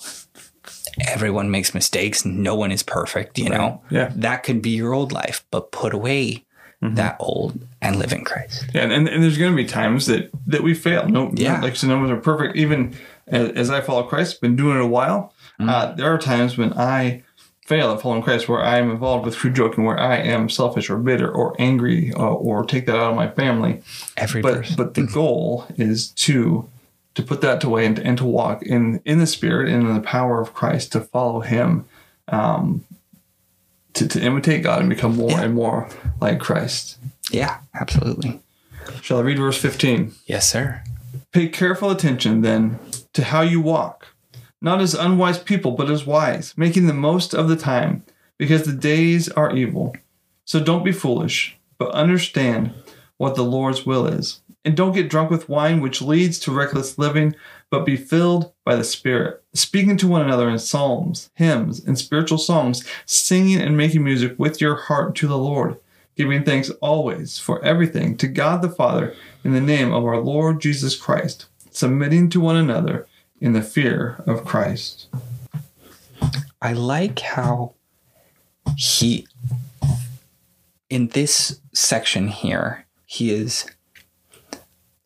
everyone 1.07 1.51
makes 1.51 1.73
mistakes. 1.73 2.25
No 2.25 2.55
one 2.55 2.71
is 2.71 2.83
perfect, 2.83 3.37
you 3.37 3.49
right. 3.49 3.57
know? 3.57 3.81
Yeah. 3.89 4.11
That 4.15 4.43
could 4.43 4.61
be 4.61 4.71
your 4.71 4.93
old 4.93 5.11
life, 5.11 5.45
but 5.51 5.71
put 5.71 5.93
away 5.93 6.45
mm-hmm. 6.81 6.95
that 6.95 7.17
old 7.19 7.59
and 7.81 7.97
live 7.97 8.13
in 8.13 8.23
Christ. 8.23 8.65
Yeah. 8.73 8.83
And, 8.83 9.07
and 9.07 9.23
there's 9.23 9.37
going 9.37 9.51
to 9.51 9.55
be 9.55 9.67
times 9.67 10.05
that, 10.07 10.29
that 10.47 10.63
we 10.63 10.73
fail. 10.73 11.07
No, 11.07 11.31
yeah. 11.35 11.61
like, 11.61 11.75
so 11.75 11.87
no 11.87 11.97
one's 11.97 12.11
are 12.11 12.17
perfect. 12.17 12.55
Even 12.55 12.95
as, 13.27 13.51
as, 13.51 13.69
I 13.69 13.81
follow 13.81 14.03
Christ, 14.03 14.41
been 14.41 14.55
doing 14.55 14.77
it 14.77 14.83
a 14.83 14.87
while. 14.87 15.33
Mm-hmm. 15.59 15.69
Uh, 15.69 15.93
there 15.93 16.11
are 16.11 16.17
times 16.17 16.57
when 16.57 16.73
I 16.73 17.23
fail 17.67 17.91
at 17.91 18.01
following 18.01 18.23
Christ 18.23 18.47
where 18.47 18.63
I 18.63 18.77
am 18.77 18.89
involved 18.89 19.25
with 19.25 19.35
true 19.35 19.51
joking, 19.51 19.83
where 19.83 19.99
I 19.99 20.15
am 20.15 20.49
selfish 20.49 20.89
or 20.89 20.97
bitter 20.97 21.29
or 21.29 21.53
angry 21.59 22.13
uh, 22.13 22.33
or 22.33 22.63
take 22.63 22.85
that 22.85 22.95
out 22.95 23.11
of 23.11 23.15
my 23.15 23.29
family. 23.29 23.81
Every 24.15 24.41
but, 24.41 24.55
person. 24.55 24.75
But 24.77 24.93
the 24.93 25.05
goal 25.05 25.67
is 25.77 26.07
to 26.11 26.67
to 27.15 27.23
put 27.23 27.41
that 27.41 27.63
away 27.63 27.85
and, 27.85 27.99
and 27.99 28.17
to 28.17 28.25
walk 28.25 28.63
in 28.63 29.01
in 29.03 29.19
the 29.19 29.27
spirit 29.27 29.67
and 29.69 29.87
in 29.87 29.93
the 29.93 30.01
power 30.01 30.39
of 30.39 30.53
Christ 30.53 30.93
to 30.93 31.01
follow 31.01 31.41
Him, 31.41 31.85
um, 32.29 32.85
to 33.93 34.07
to 34.07 34.21
imitate 34.21 34.63
God 34.63 34.79
and 34.79 34.89
become 34.89 35.17
more 35.17 35.31
yeah. 35.31 35.43
and 35.43 35.53
more 35.53 35.89
like 36.21 36.39
Christ. 36.39 36.97
Yeah, 37.31 37.59
absolutely. 37.79 38.39
Shall 39.01 39.19
I 39.19 39.21
read 39.23 39.39
verse 39.39 39.57
fifteen? 39.57 40.13
Yes, 40.25 40.49
sir. 40.49 40.83
Pay 41.33 41.49
careful 41.49 41.91
attention 41.91 42.41
then 42.41 42.79
to 43.13 43.25
how 43.25 43.41
you 43.41 43.59
walk, 43.59 43.96
not 44.61 44.81
as 44.81 44.93
unwise 44.93 45.39
people, 45.39 45.71
but 45.71 45.89
as 45.89 46.05
wise, 46.05 46.53
making 46.57 46.87
the 46.87 46.93
most 46.93 47.33
of 47.33 47.47
the 47.47 47.55
time, 47.55 48.03
because 48.37 48.63
the 48.63 48.73
days 48.73 49.29
are 49.29 49.55
evil. 49.55 49.95
So 50.45 50.59
don't 50.63 50.85
be 50.85 50.91
foolish, 50.91 51.57
but 51.77 51.91
understand 51.91 52.73
what 53.17 53.35
the 53.35 53.43
Lord's 53.43 53.85
will 53.85 54.07
is. 54.07 54.41
And 54.63 54.75
don't 54.75 54.93
get 54.93 55.09
drunk 55.09 55.29
with 55.29 55.49
wine, 55.49 55.79
which 55.79 56.01
leads 56.01 56.39
to 56.39 56.51
reckless 56.51 56.97
living, 56.97 57.35
but 57.69 57.85
be 57.85 57.95
filled 57.95 58.51
by 58.65 58.75
the 58.75 58.83
Spirit, 58.83 59.41
speaking 59.53 59.97
to 59.97 60.07
one 60.07 60.21
another 60.21 60.49
in 60.49 60.59
psalms, 60.59 61.29
hymns, 61.35 61.83
and 61.85 61.97
spiritual 61.97 62.37
songs, 62.37 62.85
singing 63.05 63.61
and 63.61 63.77
making 63.77 64.03
music 64.03 64.35
with 64.37 64.59
your 64.59 64.75
heart 64.75 65.15
to 65.15 65.27
the 65.27 65.37
Lord, 65.37 65.77
giving 66.15 66.43
thanks 66.43 66.69
always 66.81 67.39
for 67.39 67.63
everything 67.63 68.17
to 68.17 68.27
God 68.27 68.61
the 68.61 68.69
Father 68.69 69.13
in 69.43 69.53
the 69.53 69.61
name 69.61 69.93
of 69.93 70.05
our 70.05 70.19
Lord 70.19 70.59
Jesus 70.59 70.95
Christ, 70.95 71.45
submitting 71.71 72.29
to 72.29 72.41
one 72.41 72.57
another 72.57 73.07
in 73.39 73.53
the 73.53 73.61
fear 73.61 74.23
of 74.25 74.45
Christ. 74.45 75.07
I 76.61 76.73
like 76.73 77.19
how 77.19 77.75
he, 78.75 79.27
in 80.89 81.09
this 81.09 81.59
section 81.73 82.27
here, 82.27 82.85
he 83.05 83.31
is 83.31 83.65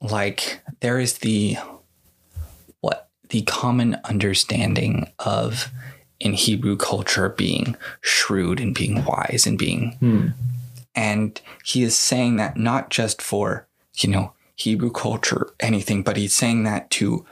like 0.01 0.61
there 0.79 0.99
is 0.99 1.19
the 1.19 1.57
what 2.79 3.09
the 3.29 3.43
common 3.43 3.97
understanding 4.05 5.11
of 5.19 5.71
in 6.19 6.33
Hebrew 6.33 6.75
culture 6.75 7.29
being 7.29 7.75
shrewd 8.01 8.59
and 8.59 8.73
being 8.73 9.05
wise 9.05 9.45
and 9.45 9.57
being 9.57 9.93
hmm. 9.99 10.27
and 10.95 11.39
he 11.63 11.83
is 11.83 11.95
saying 11.95 12.37
that 12.37 12.57
not 12.57 12.89
just 12.89 13.21
for 13.21 13.67
you 13.97 14.09
know 14.09 14.33
Hebrew 14.55 14.91
culture 14.91 15.51
anything 15.59 16.01
but 16.01 16.17
he's 16.17 16.35
saying 16.35 16.63
that 16.63 16.89
to 16.91 17.25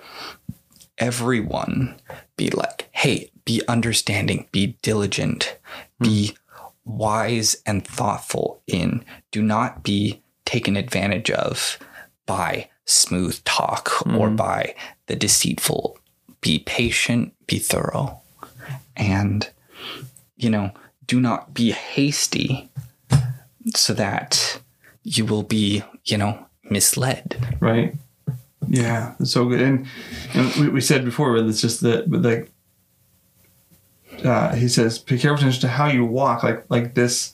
everyone 1.00 2.00
be 2.38 2.50
like 2.52 2.88
hey 2.92 3.32
be 3.46 3.62
understanding 3.68 4.48
be 4.52 4.78
diligent 4.82 5.58
hmm. 6.00 6.06
be 6.06 6.38
wise 6.86 7.62
and 7.66 7.86
thoughtful 7.86 8.62
in 8.68 9.04
do 9.32 9.42
not 9.42 9.84
be 9.84 10.22
taken 10.46 10.76
advantage 10.76 11.30
of 11.30 11.78
by 12.26 12.68
smooth 12.90 13.44
talk 13.44 13.90
mm. 13.90 14.18
or 14.18 14.30
by 14.30 14.74
the 15.06 15.16
deceitful. 15.16 15.98
Be 16.42 16.60
patient, 16.60 17.34
be 17.48 17.60
thorough, 17.60 18.22
and, 18.96 19.50
you 20.38 20.50
know, 20.50 20.72
do 21.06 21.20
not 21.20 21.54
be 21.54 21.72
hasty 21.72 22.70
so 23.76 23.94
that 23.94 24.60
you 25.04 25.26
will 25.26 25.44
be, 25.44 25.84
you 26.06 26.18
know, 26.18 26.46
misled. 26.64 27.58
Right. 27.60 27.94
Yeah, 28.68 29.16
it's 29.20 29.32
so 29.32 29.46
good. 29.46 29.62
And, 29.62 29.88
and 30.34 30.54
we, 30.56 30.70
we 30.70 30.82
said 30.82 31.06
before, 31.06 31.36
but 31.36 31.48
it's 31.48 31.62
just 31.62 31.82
that, 31.82 32.10
but 32.10 32.22
like, 32.22 32.52
uh, 34.24 34.54
he 34.56 34.68
says, 34.68 35.00
pay 35.00 35.18
careful 35.18 35.40
attention 35.40 35.62
to 35.62 35.68
how 35.70 35.88
you 35.88 36.04
walk. 36.04 36.44
Like, 36.44 36.70
like 36.70 36.94
this, 36.94 37.34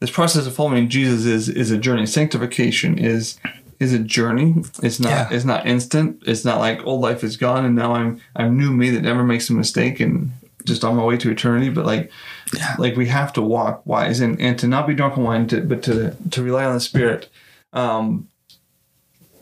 this 0.00 0.10
process 0.10 0.46
of 0.46 0.54
following 0.54 0.88
Jesus 0.88 1.24
is 1.24 1.48
is 1.48 1.70
a 1.70 1.78
journey. 1.78 2.06
Sanctification 2.06 2.98
is 2.98 3.38
is 3.80 3.92
a 3.92 3.98
journey. 3.98 4.54
It's 4.82 5.00
not 5.00 5.10
yeah. 5.10 5.28
it's 5.30 5.44
not 5.44 5.66
instant. 5.66 6.22
It's 6.26 6.44
not 6.44 6.58
like 6.58 6.84
old 6.86 7.00
life 7.00 7.24
is 7.24 7.36
gone 7.36 7.64
and 7.64 7.74
now 7.74 7.94
I'm 7.94 8.20
I'm 8.34 8.58
new 8.58 8.72
me 8.72 8.90
that 8.90 9.02
never 9.02 9.24
makes 9.24 9.48
a 9.48 9.54
mistake 9.54 10.00
and 10.00 10.32
just 10.64 10.84
on 10.84 10.96
my 10.96 11.04
way 11.04 11.16
to 11.16 11.30
eternity. 11.30 11.70
But 11.70 11.86
like 11.86 12.10
yeah. 12.54 12.76
like 12.78 12.96
we 12.96 13.06
have 13.06 13.32
to 13.34 13.42
walk 13.42 13.86
wise 13.86 14.20
and, 14.20 14.40
and 14.40 14.58
to 14.58 14.68
not 14.68 14.86
be 14.86 14.94
drunk 14.94 15.16
on 15.16 15.24
wine, 15.24 15.46
to, 15.48 15.60
but 15.62 15.82
to 15.84 16.14
to 16.30 16.42
rely 16.42 16.64
on 16.64 16.74
the 16.74 16.80
Spirit, 16.80 17.28
um, 17.72 18.28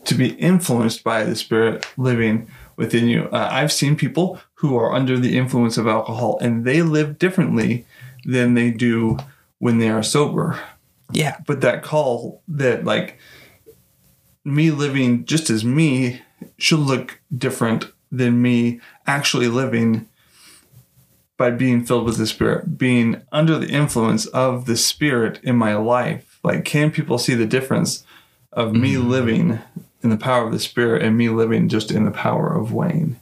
to 0.05 0.15
be 0.15 0.29
influenced 0.33 1.03
by 1.03 1.23
the 1.23 1.35
Spirit 1.35 1.85
living 1.97 2.47
within 2.75 3.07
you. 3.07 3.23
Uh, 3.31 3.49
I've 3.51 3.71
seen 3.71 3.95
people 3.95 4.39
who 4.55 4.77
are 4.77 4.93
under 4.93 5.17
the 5.17 5.37
influence 5.37 5.77
of 5.77 5.87
alcohol 5.87 6.37
and 6.41 6.65
they 6.65 6.81
live 6.81 7.17
differently 7.17 7.85
than 8.25 8.53
they 8.53 8.71
do 8.71 9.17
when 9.59 9.77
they 9.77 9.89
are 9.89 10.03
sober. 10.03 10.59
Yeah. 11.11 11.37
But 11.45 11.61
that 11.61 11.83
call 11.83 12.41
that 12.47 12.83
like 12.83 13.19
me 14.43 14.71
living 14.71 15.25
just 15.25 15.49
as 15.49 15.63
me 15.63 16.21
should 16.57 16.79
look 16.79 17.21
different 17.35 17.91
than 18.11 18.41
me 18.41 18.79
actually 19.07 19.47
living 19.47 20.07
by 21.37 21.51
being 21.51 21.83
filled 21.85 22.05
with 22.05 22.17
the 22.17 22.27
Spirit, 22.27 22.77
being 22.77 23.21
under 23.31 23.57
the 23.57 23.67
influence 23.67 24.25
of 24.27 24.65
the 24.65 24.77
Spirit 24.77 25.39
in 25.43 25.55
my 25.55 25.75
life. 25.75 26.39
Like, 26.43 26.63
can 26.63 26.91
people 26.91 27.17
see 27.17 27.33
the 27.33 27.45
difference 27.45 28.05
of 28.53 28.73
me 28.73 28.93
mm-hmm. 28.93 29.09
living 29.09 29.59
in 30.05 30.11
the 30.11 30.17
power 30.17 30.45
of 30.45 30.53
the 30.53 30.59
Spirit 30.59 31.03
and 31.03 31.17
me 31.17 31.27
living 31.27 31.67
just 31.67 31.91
in 31.91 32.05
the 32.05 32.11
power 32.11 32.53
of 32.53 32.71
Wayne? 32.71 33.19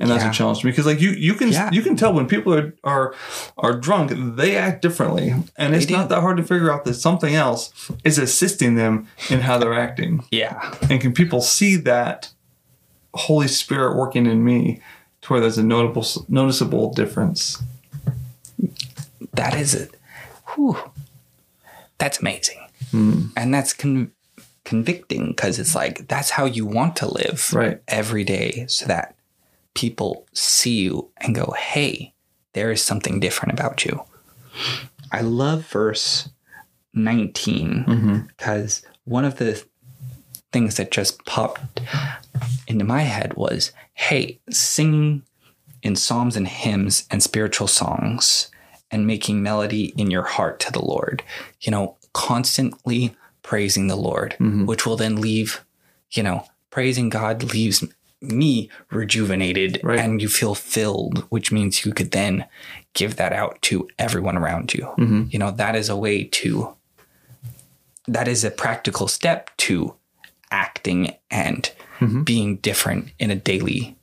and 0.00 0.08
that's 0.08 0.24
yeah. 0.24 0.30
a 0.30 0.32
challenge 0.32 0.60
to 0.60 0.66
me 0.66 0.72
because 0.72 0.86
like 0.86 1.00
you 1.00 1.10
you 1.10 1.34
can 1.34 1.52
yeah. 1.52 1.70
you 1.70 1.82
can 1.82 1.94
tell 1.94 2.12
when 2.12 2.26
people 2.26 2.52
are 2.52 2.74
are 2.82 3.14
are 3.58 3.78
drunk 3.78 4.10
they 4.36 4.56
act 4.56 4.82
differently 4.82 5.34
and 5.56 5.76
it's 5.76 5.90
not 5.90 6.08
that 6.08 6.22
hard 6.22 6.38
to 6.38 6.42
figure 6.42 6.72
out 6.72 6.84
that 6.84 6.94
something 6.94 7.34
else 7.34 7.92
is 8.02 8.18
assisting 8.18 8.74
them 8.74 9.06
in 9.28 9.40
how 9.40 9.58
they're 9.58 9.74
acting 9.74 10.24
yeah 10.32 10.74
and 10.88 11.00
can 11.00 11.12
people 11.12 11.40
see 11.40 11.76
that 11.76 12.32
holy 13.14 13.46
spirit 13.46 13.96
working 13.96 14.26
in 14.26 14.42
me 14.42 14.80
to 15.20 15.32
where 15.32 15.40
there's 15.40 15.58
a 15.58 15.62
notable 15.62 16.04
noticeable 16.28 16.92
difference 16.92 17.62
that 19.34 19.54
is 19.54 19.74
it 19.74 19.94
Whew. 20.54 20.78
that's 21.98 22.20
amazing 22.20 22.58
hmm. 22.90 23.26
and 23.36 23.52
that's 23.52 23.74
con- 23.74 24.12
convicting 24.70 25.26
because 25.26 25.58
it's 25.58 25.74
like 25.74 26.06
that's 26.06 26.30
how 26.30 26.44
you 26.44 26.64
want 26.64 26.94
to 26.94 27.12
live 27.12 27.52
right 27.52 27.82
every 27.88 28.22
day 28.22 28.64
so 28.68 28.86
that 28.86 29.16
people 29.74 30.28
see 30.32 30.82
you 30.82 31.10
and 31.16 31.34
go, 31.34 31.52
hey, 31.58 32.14
there 32.52 32.70
is 32.70 32.80
something 32.80 33.18
different 33.18 33.52
about 33.52 33.84
you. 33.84 34.04
I 35.10 35.22
love 35.22 35.66
verse 35.66 36.28
19 36.94 38.28
because 38.36 38.80
mm-hmm. 38.80 39.10
one 39.10 39.24
of 39.24 39.38
the 39.38 39.64
things 40.52 40.76
that 40.76 40.92
just 40.92 41.24
popped 41.24 41.80
into 42.68 42.84
my 42.84 43.02
head 43.02 43.34
was 43.34 43.72
hey, 43.94 44.38
singing 44.50 45.24
in 45.82 45.96
psalms 45.96 46.36
and 46.36 46.46
hymns 46.46 47.08
and 47.10 47.24
spiritual 47.24 47.66
songs 47.66 48.52
and 48.92 49.04
making 49.04 49.42
melody 49.42 49.92
in 49.96 50.12
your 50.12 50.22
heart 50.22 50.60
to 50.60 50.70
the 50.70 50.84
Lord. 50.84 51.24
You 51.60 51.72
know, 51.72 51.96
constantly 52.12 53.16
praising 53.42 53.86
the 53.88 53.96
Lord, 53.96 54.32
mm-hmm. 54.38 54.66
which 54.66 54.84
will 54.86 54.96
then 54.96 55.20
leave, 55.20 55.64
you 56.12 56.22
know, 56.22 56.44
praising 56.70 57.08
God 57.08 57.42
leaves 57.52 57.84
me 58.20 58.68
rejuvenated 58.90 59.80
Right. 59.82 59.98
and 59.98 60.20
you 60.20 60.28
feel 60.28 60.54
filled, 60.54 61.24
which 61.30 61.50
means 61.50 61.84
you 61.86 61.92
could 61.92 62.10
then 62.10 62.44
give 62.92 63.16
that 63.16 63.32
out 63.32 63.60
to 63.62 63.88
everyone 63.98 64.36
around 64.36 64.74
you. 64.74 64.82
Mm-hmm. 64.98 65.24
You 65.30 65.38
know, 65.38 65.50
that 65.52 65.74
is 65.74 65.88
a 65.88 65.96
way 65.96 66.24
to, 66.24 66.74
that 68.06 68.28
is 68.28 68.44
a 68.44 68.50
practical 68.50 69.08
step 69.08 69.50
to 69.58 69.94
acting 70.50 71.14
and 71.30 71.70
Mm-hmm. 72.00 72.22
being 72.22 72.56
different 72.56 73.12
in 73.18 73.30
a 73.30 73.36
daily 73.36 73.94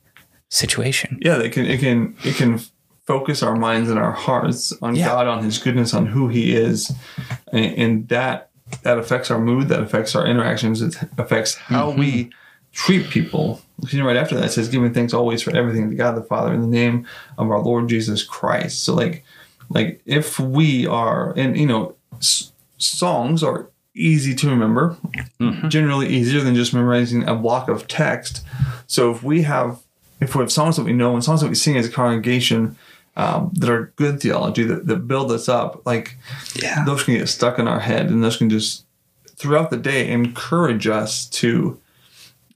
situation. 0.50 1.18
yeah 1.20 1.38
it 1.40 1.50
can 1.52 1.66
it 1.66 1.80
can 1.80 2.14
it 2.22 2.36
can 2.36 2.60
focus 3.08 3.42
our 3.42 3.56
minds 3.56 3.90
and 3.90 3.98
our 3.98 4.12
hearts 4.12 4.72
on 4.80 4.94
Yeah. 4.94 5.06
god 5.06 5.26
on 5.26 5.42
his 5.42 5.58
goodness 5.58 5.92
on 5.94 6.06
who 6.06 6.28
he 6.28 6.54
is 6.54 6.92
and, 7.52 7.64
and 7.76 8.08
that 8.08 8.47
that 8.82 8.98
affects 8.98 9.30
our 9.30 9.38
mood 9.38 9.68
that 9.68 9.80
affects 9.80 10.14
our 10.14 10.26
interactions 10.26 10.82
it 10.82 10.96
affects 11.18 11.54
how 11.56 11.90
Mm-hmm. 11.90 11.98
we 12.00 12.30
treat 12.72 13.08
people. 13.08 13.60
You 13.88 13.98
know 14.00 14.06
right 14.06 14.16
after 14.16 14.34
that 14.36 14.44
it 14.44 14.50
says 14.50 14.68
giving 14.68 14.92
thanks 14.92 15.12
always 15.14 15.40
for 15.42 15.56
everything 15.56 15.88
to 15.90 15.96
god 15.96 16.14
the 16.16 16.22
father 16.22 16.52
in 16.52 16.60
the 16.60 16.66
name 16.66 17.06
of 17.38 17.50
our 17.50 17.60
lord 17.60 17.88
jesus 17.88 18.22
christ. 18.22 18.82
So 18.84 18.94
like 18.94 19.24
like 19.70 20.00
if 20.06 20.38
we 20.38 20.86
are 20.86 21.32
and 21.36 21.56
you 21.56 21.66
know 21.66 21.94
s- 22.16 22.52
songs 22.78 23.42
are 23.42 23.68
easy 23.94 24.34
to 24.34 24.48
remember 24.48 24.96
generally 25.68 26.08
easier 26.08 26.40
than 26.40 26.54
just 26.54 26.72
memorizing 26.74 27.26
a 27.28 27.34
block 27.34 27.68
of 27.68 27.88
text. 27.88 28.44
So 28.86 29.10
if 29.10 29.22
we 29.22 29.42
have 29.42 29.80
if 30.20 30.34
we 30.34 30.40
have 30.40 30.52
songs 30.52 30.76
that 30.76 30.84
we 30.84 30.92
know 30.92 31.14
and 31.14 31.24
songs 31.24 31.40
that 31.40 31.48
we 31.48 31.54
sing 31.54 31.76
as 31.76 31.86
a 31.86 31.90
congregation 31.90 32.76
um, 33.18 33.50
that 33.54 33.68
are 33.68 33.92
good 33.96 34.20
theology 34.20 34.62
that, 34.64 34.86
that 34.86 35.06
build 35.08 35.30
us 35.32 35.48
up 35.48 35.84
like 35.84 36.16
Yeah. 36.62 36.84
those 36.86 37.02
can 37.04 37.14
get 37.18 37.28
stuck 37.28 37.58
in 37.58 37.68
our 37.68 37.80
head 37.80 38.08
and 38.10 38.22
those 38.24 38.36
can 38.38 38.48
just 38.48 38.86
throughout 39.36 39.70
the 39.70 39.76
day 39.76 40.10
encourage 40.10 40.86
us 40.86 41.28
to 41.28 41.78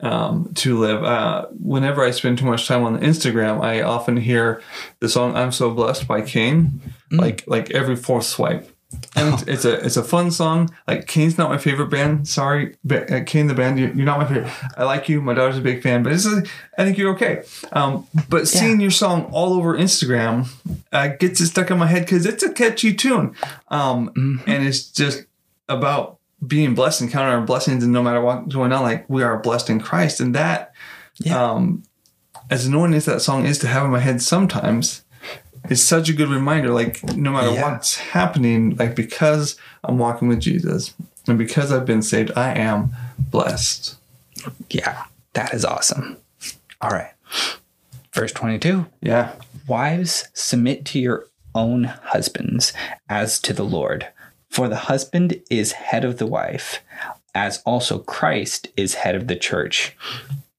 um, 0.00 0.52
to 0.54 0.78
live. 0.78 1.04
Uh, 1.04 1.46
whenever 1.60 2.02
i 2.02 2.10
spend 2.10 2.38
too 2.38 2.44
much 2.46 2.66
time 2.66 2.82
on 2.82 2.98
instagram 3.00 3.62
i 3.62 3.82
often 3.82 4.16
hear 4.16 4.62
the 5.00 5.08
song 5.08 5.36
i'm 5.36 5.52
so 5.52 5.70
blessed 5.70 6.08
by 6.08 6.20
cain 6.22 6.80
like 7.12 7.44
like 7.46 7.70
every 7.70 7.94
fourth 7.94 8.24
swipe 8.24 8.68
and 9.16 9.42
it's, 9.48 9.64
a 9.64 9.84
it's 9.84 9.96
a 9.96 10.02
fun 10.04 10.30
song. 10.30 10.70
Like 10.86 11.06
Cain's 11.06 11.38
not 11.38 11.50
my 11.50 11.58
favorite 11.58 11.88
band. 11.90 12.28
Sorry, 12.28 12.76
Ba- 12.84 13.16
uh, 13.20 13.24
Kane 13.24 13.46
the 13.46 13.54
band. 13.54 13.78
You're, 13.78 13.90
you're 13.92 14.06
not 14.06 14.18
my 14.18 14.26
favorite. 14.26 14.52
I 14.76 14.84
like 14.84 15.08
you. 15.08 15.20
My 15.22 15.34
daughter's 15.34 15.58
a 15.58 15.62
big 15.62 15.82
fan, 15.82 16.02
but 16.02 16.12
it's 16.12 16.26
a, 16.26 16.42
I 16.78 16.84
think 16.84 16.98
you're 16.98 17.12
okay. 17.14 17.42
Um, 17.72 18.06
but 18.28 18.48
seeing 18.48 18.80
your 18.80 18.90
song 18.90 19.24
all 19.32 19.54
over 19.54 19.76
Instagram 19.76 20.48
uh, 20.92 21.08
gets 21.08 21.40
it 21.40 21.46
stuck 21.48 21.70
in 21.70 21.78
my 21.78 21.86
head 21.86 22.04
because 22.04 22.26
it's 22.26 22.42
a 22.42 22.52
catchy 22.52 22.94
tune, 22.94 23.34
um, 23.68 24.42
and 24.46 24.66
it's 24.66 24.84
just 24.90 25.24
about 25.68 26.18
being 26.46 26.74
blessed 26.74 27.00
and 27.02 27.10
counting 27.10 27.32
our 27.34 27.40
blessings, 27.40 27.84
and 27.84 27.92
no 27.92 28.02
matter 28.02 28.20
what's 28.20 28.52
going 28.54 28.72
on, 28.72 28.82
like 28.82 29.08
we 29.08 29.22
are 29.22 29.38
blessed 29.38 29.70
in 29.70 29.80
Christ, 29.80 30.20
and 30.20 30.34
that, 30.34 30.72
Yeah. 31.20 31.40
um, 31.52 31.84
as 32.50 32.66
annoying 32.66 32.92
as 32.94 33.04
that 33.06 33.22
song 33.22 33.46
is 33.46 33.58
to 33.60 33.68
have 33.68 33.84
in 33.84 33.90
my 33.92 34.00
head 34.00 34.20
sometimes 34.20 35.04
it's 35.70 35.82
such 35.82 36.08
a 36.08 36.12
good 36.12 36.28
reminder 36.28 36.70
like 36.70 37.02
no 37.16 37.32
matter 37.32 37.52
Yeah. 37.52 37.70
what's 37.72 37.96
happening 37.96 38.76
like 38.76 38.94
because 38.96 39.56
i'm 39.84 39.98
walking 39.98 40.28
with 40.28 40.40
jesus 40.40 40.92
and 41.28 41.38
because 41.38 41.70
i've 41.72 41.86
been 41.86 42.02
saved 42.02 42.32
i 42.36 42.52
am 42.54 42.92
blessed 43.18 43.96
Yeah. 44.70 45.04
That 45.34 45.54
is 45.54 45.64
awesome. 45.64 46.18
All 46.82 46.90
right. 46.90 47.12
Verse 48.12 48.32
22. 48.32 48.86
yeah 49.00 49.32
Wives, 49.66 50.28
submit 50.34 50.84
to 50.86 50.98
your 50.98 51.26
own 51.54 51.84
husbands 51.84 52.72
as 53.08 53.38
to 53.40 53.52
the 53.52 53.62
Lord. 53.64 54.08
For 54.50 54.68
the 54.68 54.76
husband 54.90 55.40
is 55.50 55.72
head 55.72 56.04
of 56.04 56.18
the 56.18 56.26
wife, 56.26 56.80
as 57.34 57.62
also 57.64 58.00
Christ 58.00 58.68
is 58.76 58.94
head 58.96 59.14
of 59.14 59.28
the 59.28 59.36
church, 59.36 59.96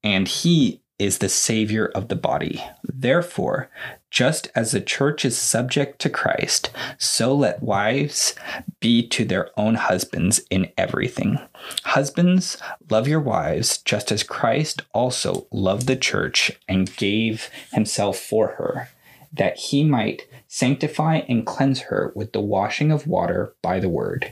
and 0.04 0.28
he 0.28 0.80
is 0.98 1.18
the 1.20 1.30
Savior 1.30 1.86
of 1.94 2.08
the 2.08 2.16
body. 2.16 2.64
Therefore, 2.84 3.70
just 4.14 4.48
as 4.54 4.72
the 4.72 4.80
church 4.80 5.26
is 5.26 5.36
subject 5.36 6.00
to 6.00 6.10
Christ, 6.10 6.70
so 7.00 7.36
let 7.36 7.64
wives 7.64 8.36
be 8.80 9.06
to 9.08 9.26
their 9.26 9.50
own 9.58 9.74
husbands 9.74 10.40
in 10.52 10.72
everything. 10.78 11.40
Husbands, 11.84 12.60
love 12.92 13.08
your 13.08 13.20
wives, 13.20 13.80
just 13.80 14.12
as 14.12 14.22
Christ 14.22 14.84
also 14.94 15.48
loved 15.52 15.88
the 15.88 15.96
church 15.96 16.52
and 16.70 16.96
gave 16.96 17.50
himself 17.74 18.20
for 18.20 18.50
her, 18.50 18.90
that 19.34 19.58
he 19.58 19.84
might 19.84 20.28
sanctify 20.48 21.22
and 21.28 21.44
cleanse 21.44 21.82
her 21.82 22.14
with 22.16 22.34
the 22.34 22.42
washing 22.42 22.92
of 22.92 23.08
water 23.08 23.56
by 23.64 23.80
the 23.80 23.90
word 23.90 24.32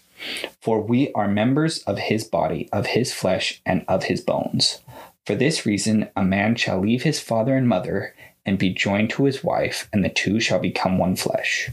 For 0.59 0.81
we 0.81 1.11
are 1.13 1.27
members 1.27 1.79
of 1.83 1.97
his 1.97 2.23
body, 2.23 2.69
of 2.71 2.87
his 2.87 3.13
flesh, 3.13 3.61
and 3.65 3.83
of 3.87 4.05
his 4.05 4.21
bones. 4.21 4.79
For 5.25 5.35
this 5.35 5.65
reason, 5.65 6.09
a 6.15 6.23
man 6.23 6.55
shall 6.55 6.79
leave 6.79 7.03
his 7.03 7.19
father 7.19 7.55
and 7.55 7.67
mother 7.67 8.15
and 8.45 8.57
be 8.57 8.73
joined 8.73 9.09
to 9.11 9.25
his 9.25 9.43
wife, 9.43 9.87
and 9.93 10.03
the 10.03 10.09
two 10.09 10.39
shall 10.39 10.59
become 10.59 10.97
one 10.97 11.15
flesh. 11.15 11.69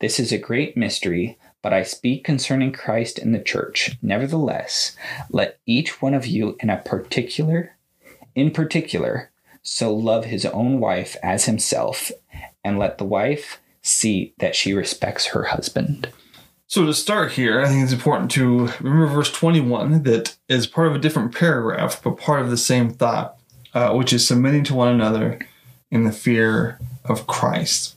This 0.00 0.18
is 0.18 0.32
a 0.32 0.38
great 0.38 0.76
mystery, 0.76 1.38
but 1.62 1.72
I 1.72 1.82
speak 1.82 2.24
concerning 2.24 2.72
Christ 2.72 3.18
and 3.18 3.34
the 3.34 3.38
church. 3.38 3.96
Nevertheless, 4.02 4.96
let 5.30 5.58
each 5.66 6.02
one 6.02 6.14
of 6.14 6.26
you 6.26 6.56
in 6.60 6.68
a 6.68 6.76
particular, 6.76 7.76
in 8.34 8.50
particular, 8.50 9.30
so 9.62 9.94
love 9.94 10.26
his 10.26 10.44
own 10.44 10.78
wife 10.78 11.16
as 11.22 11.46
himself, 11.46 12.10
and 12.62 12.78
let 12.78 12.98
the 12.98 13.04
wife 13.04 13.60
see 13.80 14.34
that 14.38 14.54
she 14.54 14.74
respects 14.74 15.26
her 15.26 15.44
husband. 15.44 16.08
So 16.66 16.84
to 16.86 16.94
start 16.94 17.32
here 17.32 17.60
i 17.60 17.68
think 17.68 17.82
it's 17.82 17.92
important 17.92 18.30
to 18.30 18.68
remember 18.80 19.06
verse 19.06 19.32
21 19.32 20.02
that 20.02 20.36
is 20.48 20.66
part 20.66 20.88
of 20.88 20.94
a 20.94 20.98
different 20.98 21.34
paragraph 21.34 22.02
but 22.02 22.18
part 22.18 22.42
of 22.42 22.50
the 22.50 22.56
same 22.56 22.90
thought 22.90 23.36
uh, 23.74 23.92
which 23.92 24.12
is 24.12 24.26
submitting 24.26 24.64
to 24.64 24.74
one 24.74 24.88
another 24.88 25.38
in 25.90 26.04
the 26.04 26.12
fear 26.12 26.78
of 27.04 27.26
christ. 27.26 27.96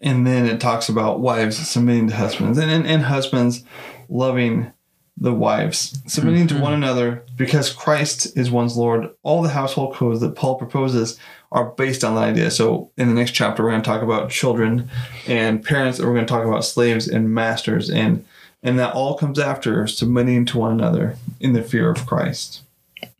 And 0.00 0.26
then 0.26 0.46
it 0.46 0.60
talks 0.60 0.88
about 0.88 1.20
wives 1.20 1.56
submitting 1.68 2.08
to 2.08 2.16
husbands 2.16 2.58
and, 2.58 2.70
and, 2.70 2.86
and 2.86 3.02
husbands 3.02 3.64
loving 4.08 4.72
the 5.18 5.32
wives 5.32 6.00
submitting 6.06 6.46
to 6.48 6.54
mm-hmm. 6.54 6.62
one 6.62 6.72
another 6.72 7.22
because 7.36 7.72
christ 7.72 8.36
is 8.36 8.50
one's 8.50 8.76
lord. 8.76 9.10
All 9.22 9.42
the 9.42 9.50
household 9.50 9.94
codes 9.94 10.20
that 10.20 10.34
paul 10.34 10.56
proposes 10.56 11.18
are 11.50 11.66
based 11.66 12.02
on 12.02 12.14
that 12.14 12.24
idea. 12.24 12.50
So 12.50 12.90
in 12.96 13.08
the 13.08 13.14
next 13.14 13.32
chapter 13.32 13.62
we're 13.62 13.70
going 13.70 13.82
to 13.82 13.88
talk 13.88 14.02
about 14.02 14.30
children 14.30 14.88
and 15.26 15.62
parents 15.62 15.98
and 15.98 16.08
we're 16.08 16.14
going 16.14 16.26
to 16.26 16.32
talk 16.32 16.46
about 16.46 16.64
slaves 16.64 17.08
and 17.08 17.32
masters 17.34 17.90
and 17.90 18.24
and 18.62 18.78
that 18.78 18.94
all 18.94 19.16
comes 19.18 19.38
after 19.38 19.86
submitting 19.86 20.46
to 20.46 20.58
one 20.58 20.72
another 20.72 21.16
in 21.40 21.52
the 21.52 21.62
fear 21.62 21.90
of 21.90 22.06
christ. 22.06 22.62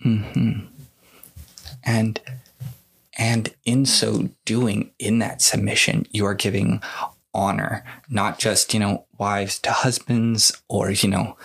Mm-hmm. 0.05 0.67
And 1.85 2.21
and 3.19 3.55
in 3.65 3.85
so 3.85 4.31
doing 4.45 4.93
in 4.99 5.19
that 5.19 5.43
submission 5.43 6.07
you 6.11 6.25
are 6.25 6.35
giving 6.35 6.83
honor 7.35 7.85
not 8.09 8.39
just 8.39 8.75
you 8.75 8.81
know 8.81 9.05
wives 9.19 9.59
to 9.59 9.71
husbands 9.71 10.53
or 10.69 10.91
you 10.91 11.09
know 11.09 11.37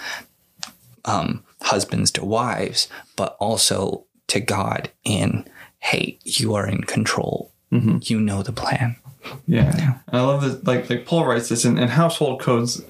um 1.07 1.43
husbands 1.61 2.11
to 2.11 2.23
wives 2.23 2.87
but 3.15 3.35
also 3.39 4.05
to 4.27 4.39
god 4.39 4.91
in 5.03 5.43
hey 5.79 6.17
you 6.23 6.53
are 6.53 6.67
in 6.67 6.83
control 6.83 7.51
you 8.03 8.19
know 8.19 8.43
the 8.43 8.53
plan 8.53 8.95
Yeah, 9.45 9.97
I 10.09 10.21
love 10.21 10.41
that. 10.41 10.65
Like 10.65 10.89
like 10.89 11.05
Paul 11.05 11.25
writes 11.25 11.49
this 11.49 11.65
in, 11.65 11.77
in 11.77 11.89
household 11.89 12.39
codes 12.39 12.81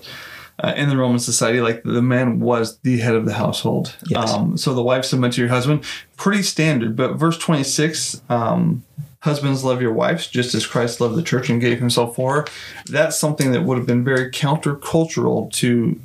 uh, 0.63 0.73
in 0.77 0.87
the 0.89 0.95
Roman 0.97 1.17
society. 1.17 1.61
Like 1.61 1.81
the 1.81 2.01
man 2.01 2.39
was 2.39 2.77
the 2.81 2.99
head 2.99 3.15
of 3.15 3.25
the 3.25 3.33
household. 3.33 3.95
Yes. 4.07 4.31
Um, 4.31 4.55
so 4.55 4.75
the 4.75 4.83
wife 4.83 5.03
submit 5.03 5.33
to 5.33 5.41
your 5.41 5.49
husband. 5.49 5.83
Pretty 6.15 6.43
standard. 6.43 6.95
But 6.95 7.15
verse 7.15 7.39
twenty 7.39 7.63
six. 7.63 8.21
Um, 8.29 8.83
Husbands 9.21 9.63
love 9.63 9.81
your 9.81 9.93
wives 9.93 10.27
just 10.27 10.53
as 10.53 10.67
Christ 10.67 11.01
loved 11.01 11.15
the 11.15 11.23
church 11.23 11.49
and 11.49 11.59
gave 11.59 11.79
himself 11.79 12.15
for 12.15 12.33
her. 12.35 12.45
That's 12.85 13.17
something 13.17 13.51
that 13.51 13.63
would 13.63 13.77
have 13.79 13.87
been 13.87 14.03
very 14.03 14.29
countercultural 14.29 15.51
to 15.53 15.99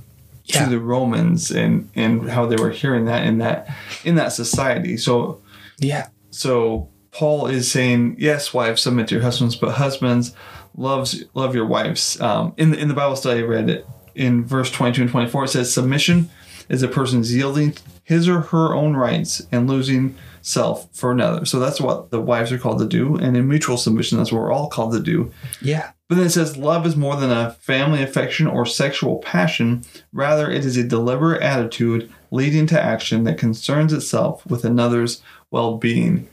Yeah. 0.54 0.64
to 0.64 0.70
the 0.70 0.80
Romans 0.80 1.50
and 1.50 1.90
and 1.94 2.28
how 2.28 2.46
they 2.46 2.56
were 2.56 2.70
hearing 2.70 3.06
that 3.06 3.26
in 3.26 3.38
that 3.38 3.68
in 4.04 4.14
that 4.16 4.32
society. 4.32 4.96
So 4.96 5.40
yeah 5.78 6.08
so 6.32 6.88
Paul 7.12 7.46
is 7.46 7.70
saying, 7.70 8.16
yes, 8.18 8.54
wives 8.54 8.82
submit 8.82 9.08
to 9.08 9.14
your 9.16 9.22
husbands, 9.22 9.54
but 9.54 9.72
husbands 9.72 10.34
loves 10.74 11.24
love 11.34 11.54
your 11.54 11.66
wives. 11.66 12.20
Um, 12.20 12.54
in 12.56 12.70
the 12.70 12.78
in 12.78 12.88
the 12.88 12.94
Bible 12.94 13.16
study 13.16 13.40
I 13.40 13.44
read 13.44 13.68
it 13.70 13.86
in 14.14 14.44
verse 14.44 14.70
twenty 14.70 14.94
two 14.94 15.02
and 15.02 15.10
twenty 15.10 15.30
four. 15.30 15.44
It 15.44 15.48
says 15.48 15.72
submission 15.72 16.30
is 16.68 16.82
a 16.82 16.88
person's 16.88 17.34
yielding 17.34 17.76
his 18.04 18.28
or 18.28 18.40
her 18.40 18.74
own 18.74 18.96
rights 18.96 19.46
and 19.52 19.68
losing 19.68 20.16
self 20.40 20.88
for 20.94 21.12
another. 21.12 21.44
So 21.44 21.58
that's 21.58 21.80
what 21.80 22.10
the 22.10 22.20
wives 22.20 22.50
are 22.50 22.58
called 22.58 22.78
to 22.80 22.86
do. 22.86 23.16
And 23.16 23.36
in 23.36 23.46
mutual 23.46 23.76
submission, 23.76 24.18
that's 24.18 24.32
what 24.32 24.40
we're 24.40 24.52
all 24.52 24.68
called 24.68 24.92
to 24.94 25.00
do. 25.00 25.30
Yeah. 25.60 25.92
But 26.12 26.16
then 26.16 26.26
it 26.26 26.30
says 26.32 26.58
love 26.58 26.84
is 26.84 26.94
more 26.94 27.16
than 27.16 27.30
a 27.30 27.52
family 27.52 28.02
affection 28.02 28.46
or 28.46 28.66
sexual 28.66 29.16
passion. 29.20 29.82
Rather, 30.12 30.50
it 30.50 30.62
is 30.62 30.76
a 30.76 30.84
deliberate 30.84 31.40
attitude 31.40 32.12
leading 32.30 32.66
to 32.66 32.78
action 32.78 33.24
that 33.24 33.38
concerns 33.38 33.94
itself 33.94 34.44
with 34.44 34.66
another's 34.66 35.22
well 35.50 35.78
being. 35.78 36.28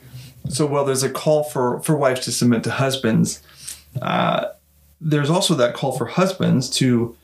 So 0.50 0.66
while 0.66 0.84
there's 0.84 1.04
a 1.04 1.10
call 1.10 1.46
for, 1.46 1.80
for 1.80 1.96
wives 1.96 2.26
to 2.26 2.34
submit 2.34 2.66
to 2.66 2.72
husbands, 2.72 3.42
uh, 4.02 4.48
there's 5.00 5.30
also 5.30 5.56
that 5.56 5.76
call 5.76 5.98
for 5.98 6.08
husbands 6.08 6.70
to 6.72 7.16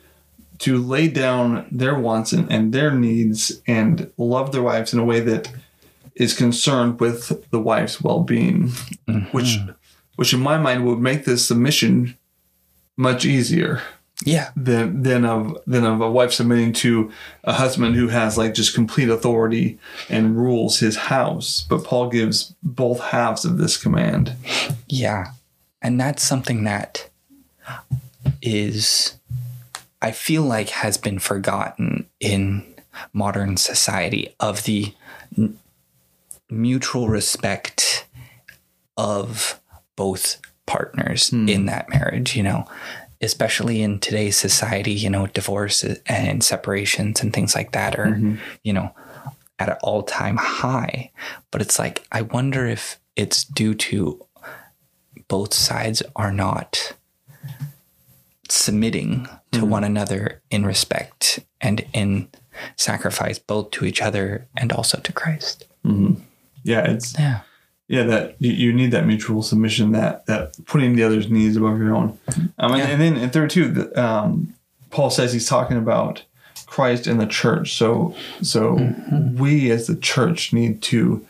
to 0.60 0.78
lay 0.78 1.10
down 1.10 1.68
their 1.70 2.00
wants 2.00 2.32
and, 2.32 2.50
and 2.50 2.72
their 2.72 2.92
needs 2.92 3.62
and 3.68 4.10
love 4.18 4.54
their 4.54 4.64
wives 4.64 4.94
in 4.94 5.00
a 5.00 5.04
way 5.04 5.20
that 5.20 5.52
is 6.16 6.34
concerned 6.34 7.02
with 7.02 7.50
the 7.52 7.60
wife's 7.60 8.02
well-being 8.02 8.70
which 9.34 9.58
which 10.16 10.34
in 10.34 10.40
my 10.40 10.58
mind 10.58 10.86
would 10.86 11.00
make 11.00 11.26
this 11.26 11.46
submission 11.46 12.16
much 12.98 13.26
easier 13.26 13.82
Yeah. 14.24 14.50
than 14.56 15.04
than 15.04 15.26
of 15.26 15.58
than 15.68 15.84
of 15.86 16.00
a 16.02 16.10
wife 16.10 16.32
submitting 16.34 16.72
to 16.74 17.12
a 17.44 17.54
husband 17.54 17.96
who 17.96 18.08
has 18.08 18.38
like 18.38 18.54
just 18.54 18.74
complete 18.74 19.10
authority 19.10 19.78
and 20.10 20.38
rules 20.38 20.80
his 20.80 20.96
house 20.96 21.66
but 21.70 21.84
paul 21.84 22.10
gives 22.10 22.56
both 22.64 23.00
halves 23.02 23.44
of 23.46 23.58
this 23.58 23.76
command 23.78 24.34
Yeah. 24.88 25.32
And 25.82 26.00
that's 26.00 26.24
something 26.24 26.64
that 26.64 27.10
is, 28.42 29.18
I 30.02 30.12
feel 30.12 30.42
like, 30.44 30.70
has 30.70 30.98
been 30.98 31.20
forgotten 31.20 32.08
in 32.20 32.64
modern 33.14 33.58
society 33.58 34.34
of 34.40 34.64
the 34.64 34.94
n- 35.38 35.60
mutual 36.50 37.08
respect 37.10 38.08
of 38.98 39.60
both 39.96 40.38
partners 40.66 41.32
in 41.32 41.48
hmm. 41.48 41.66
that 41.66 41.90
marriage, 41.90 42.36
you 42.36 42.44
know, 42.44 42.66
especially 43.22 43.82
in 43.82 44.00
today's 44.00 44.38
society, 44.38 44.94
you 44.94 45.10
know, 45.10 45.28
divorce 45.28 45.84
and 46.06 46.44
separations 46.44 47.22
and 47.22 47.34
things 47.34 47.56
like 47.56 47.72
that 47.72 47.98
are, 47.98 48.08
mm-hmm. 48.08 48.36
you 48.64 48.74
know, 48.74 48.94
at 49.60 49.70
an 49.70 49.78
all 49.82 50.04
time 50.04 50.38
high. 50.38 51.12
But 51.52 51.62
it's 51.62 51.80
like, 51.80 52.06
I 52.12 52.22
wonder 52.22 52.66
if 52.66 53.00
it's 53.16 53.44
due 53.44 53.74
to 53.76 54.26
both 55.28 55.54
sides 55.54 56.04
are 56.16 56.32
not 56.32 56.94
submitting 58.50 59.28
to 59.52 59.62
hmm. 59.62 59.70
one 59.70 59.84
another 59.84 60.42
in 60.52 60.66
respect 60.66 61.40
and 61.62 61.86
in 61.94 62.30
sacrifice, 62.76 63.40
both 63.40 63.72
to 63.72 63.86
each 63.86 64.02
other 64.02 64.48
and 64.56 64.72
also 64.72 65.00
to 65.00 65.14
Christ. 65.14 65.66
Mm-hmm. 65.86 66.22
yeah 66.64 66.92
it's 66.92 67.18
Yeah. 67.18 67.42
Yeah 67.88 68.04
that 68.04 68.36
you, 68.40 68.52
you 68.52 68.74
need 68.74 68.92
that 68.92 69.06
mutual 69.06 69.42
submission 69.44 69.92
that 69.92 70.26
that 70.26 70.56
putting 70.66 70.96
the 70.96 71.04
other's 71.04 71.30
needs 71.30 71.56
above 71.58 71.78
your 71.78 71.96
own 71.96 72.18
um, 72.58 72.72
and, 72.72 72.78
Yeah. 72.78 72.88
and 72.88 73.02
then 73.02 73.18
in 73.18 73.30
third 73.30 73.50
too 73.50 73.70
the, 73.70 74.02
um, 74.04 74.54
paul 74.90 75.10
says 75.10 75.34
he's 75.34 75.48
talking 75.48 75.78
about 75.78 76.24
christ 76.66 77.06
and 77.08 77.20
the 77.20 77.28
church 77.28 77.76
so 77.78 78.16
so 78.42 78.94
we 79.38 79.70
as 79.72 79.88
the 79.88 79.96
church 79.96 80.52
need 80.54 80.82
to 80.84 81.26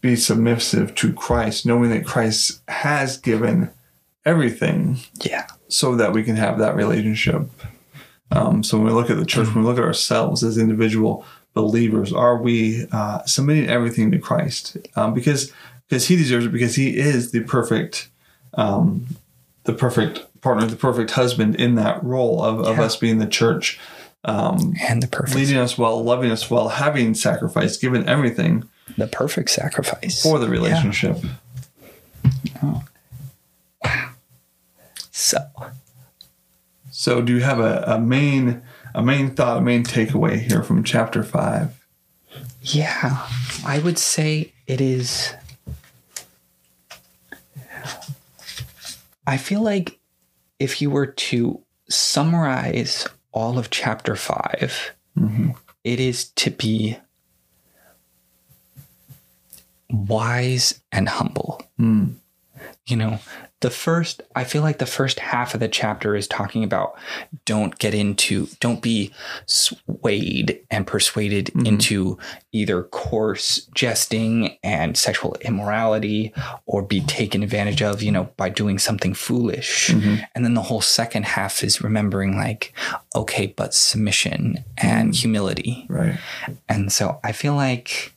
be 0.00 0.14
submissive 0.16 0.94
to 0.94 1.12
christ 1.12 1.66
knowing 1.66 1.90
that 1.90 2.06
christ 2.06 2.62
has 2.68 3.16
given 3.18 3.68
everything 4.24 4.98
Yeah. 5.24 5.46
so 5.68 5.96
that 5.96 6.12
we 6.12 6.22
can 6.22 6.36
have 6.36 6.58
that 6.60 6.76
relationship. 6.76 7.50
Um, 8.30 8.62
so 8.62 8.78
when 8.78 8.86
we 8.86 8.92
look 8.92 9.10
at 9.10 9.16
the 9.16 9.26
church, 9.26 9.48
when 9.48 9.64
we 9.64 9.68
look 9.68 9.78
at 9.78 9.84
ourselves 9.84 10.44
as 10.44 10.56
individual 10.56 11.24
believers, 11.54 12.12
are 12.12 12.36
we 12.36 12.86
uh, 12.92 13.24
submitting 13.24 13.68
everything 13.68 14.10
to 14.12 14.18
Christ? 14.18 14.76
Um, 14.96 15.14
because 15.14 15.52
because 15.88 16.06
He 16.08 16.16
deserves 16.16 16.46
it. 16.46 16.52
Because 16.52 16.74
He 16.76 16.96
is 16.98 17.32
the 17.32 17.40
perfect, 17.40 18.08
um, 18.54 19.06
the 19.64 19.72
perfect 19.74 20.40
partner, 20.40 20.66
the 20.66 20.76
perfect 20.76 21.12
husband 21.12 21.56
in 21.56 21.74
that 21.76 22.02
role 22.02 22.42
of, 22.42 22.60
of 22.60 22.76
Yeah. 22.78 22.84
us 22.84 22.96
being 22.96 23.18
the 23.18 23.26
church, 23.26 23.78
um, 24.24 24.74
And 24.88 25.02
the 25.02 25.08
perfect 25.08 25.36
leading 25.36 25.56
us 25.58 25.76
well, 25.76 26.02
loving 26.02 26.30
us 26.30 26.50
well, 26.50 26.68
having 26.68 27.14
sacrificed, 27.14 27.80
given 27.80 28.08
everything 28.08 28.68
the 28.96 29.06
perfect 29.06 29.50
sacrifice. 29.50 30.22
for 30.22 30.38
the 30.38 30.48
relationship. 30.48 31.18
Wow. 32.62 32.84
So 35.10 35.38
So, 36.90 37.20
do 37.22 37.34
you 37.34 37.40
have 37.42 37.58
a, 37.60 37.84
a 37.86 37.98
main 38.00 38.62
a 38.94 39.02
main 39.02 39.34
thought, 39.34 39.58
a 39.58 39.60
main 39.60 39.84
takeaway 39.84 40.40
here 40.40 40.62
from 40.62 40.84
chapter 40.84 41.22
five? 41.22 41.78
yeah, 42.62 43.26
I 43.66 43.80
would 43.80 43.98
say 43.98 44.52
it 44.66 44.80
is 44.80 45.34
I 49.26 49.36
feel 49.36 49.62
like 49.62 49.98
if 50.58 50.82
you 50.82 50.90
were 50.90 51.06
to 51.06 51.60
summarize 51.88 53.06
all 53.32 53.58
of 53.58 53.70
chapter 53.70 54.16
5, 54.16 54.92
mm-hmm. 55.18 55.50
it 55.84 56.00
is 56.00 56.24
to 56.32 56.50
be 56.50 56.98
wise 59.90 60.80
and 60.90 61.08
humble. 61.08 61.62
Hmm. 61.76 62.12
You 62.86 62.96
know, 62.96 63.20
the 63.60 63.70
first, 63.70 64.22
I 64.34 64.42
feel 64.42 64.62
like 64.62 64.78
the 64.78 64.86
first 64.86 65.20
half 65.20 65.54
of 65.54 65.60
the 65.60 65.68
chapter 65.68 66.16
is 66.16 66.26
talking 66.26 66.64
about 66.64 66.98
don't 67.44 67.78
get 67.78 67.94
into, 67.94 68.48
don't 68.58 68.82
be 68.82 69.14
swayed 69.46 70.60
and 70.68 70.84
persuaded 70.84 71.46
mm-hmm. 71.46 71.66
into 71.66 72.18
either 72.50 72.82
coarse 72.82 73.68
jesting 73.72 74.58
and 74.64 74.96
sexual 74.96 75.36
immorality 75.42 76.34
or 76.66 76.82
be 76.82 77.00
taken 77.02 77.44
advantage 77.44 77.82
of, 77.82 78.02
you 78.02 78.10
know, 78.10 78.24
by 78.36 78.48
doing 78.48 78.80
something 78.80 79.14
foolish. 79.14 79.90
Mm-hmm. 79.90 80.24
And 80.34 80.44
then 80.44 80.54
the 80.54 80.62
whole 80.62 80.80
second 80.80 81.24
half 81.24 81.62
is 81.62 81.82
remembering, 81.82 82.36
like, 82.36 82.74
okay, 83.14 83.46
but 83.46 83.74
submission 83.74 84.64
and 84.76 85.10
mm-hmm. 85.10 85.20
humility. 85.20 85.86
Right. 85.88 86.18
And 86.68 86.90
so 86.92 87.20
I 87.22 87.30
feel 87.30 87.54
like 87.54 88.12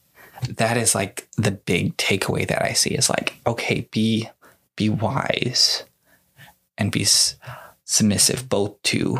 that 0.58 0.78
is 0.78 0.94
like 0.94 1.28
the 1.38 1.52
big 1.52 1.96
takeaway 1.98 2.48
that 2.48 2.62
I 2.62 2.74
see 2.74 2.94
is 2.94 3.10
like, 3.10 3.36
okay, 3.48 3.88
be 3.92 4.30
be 4.76 4.90
wise 4.90 5.84
and 6.78 6.92
be 6.92 7.02
s- 7.04 7.36
submissive 7.84 8.50
both 8.50 8.82
to 8.84 9.20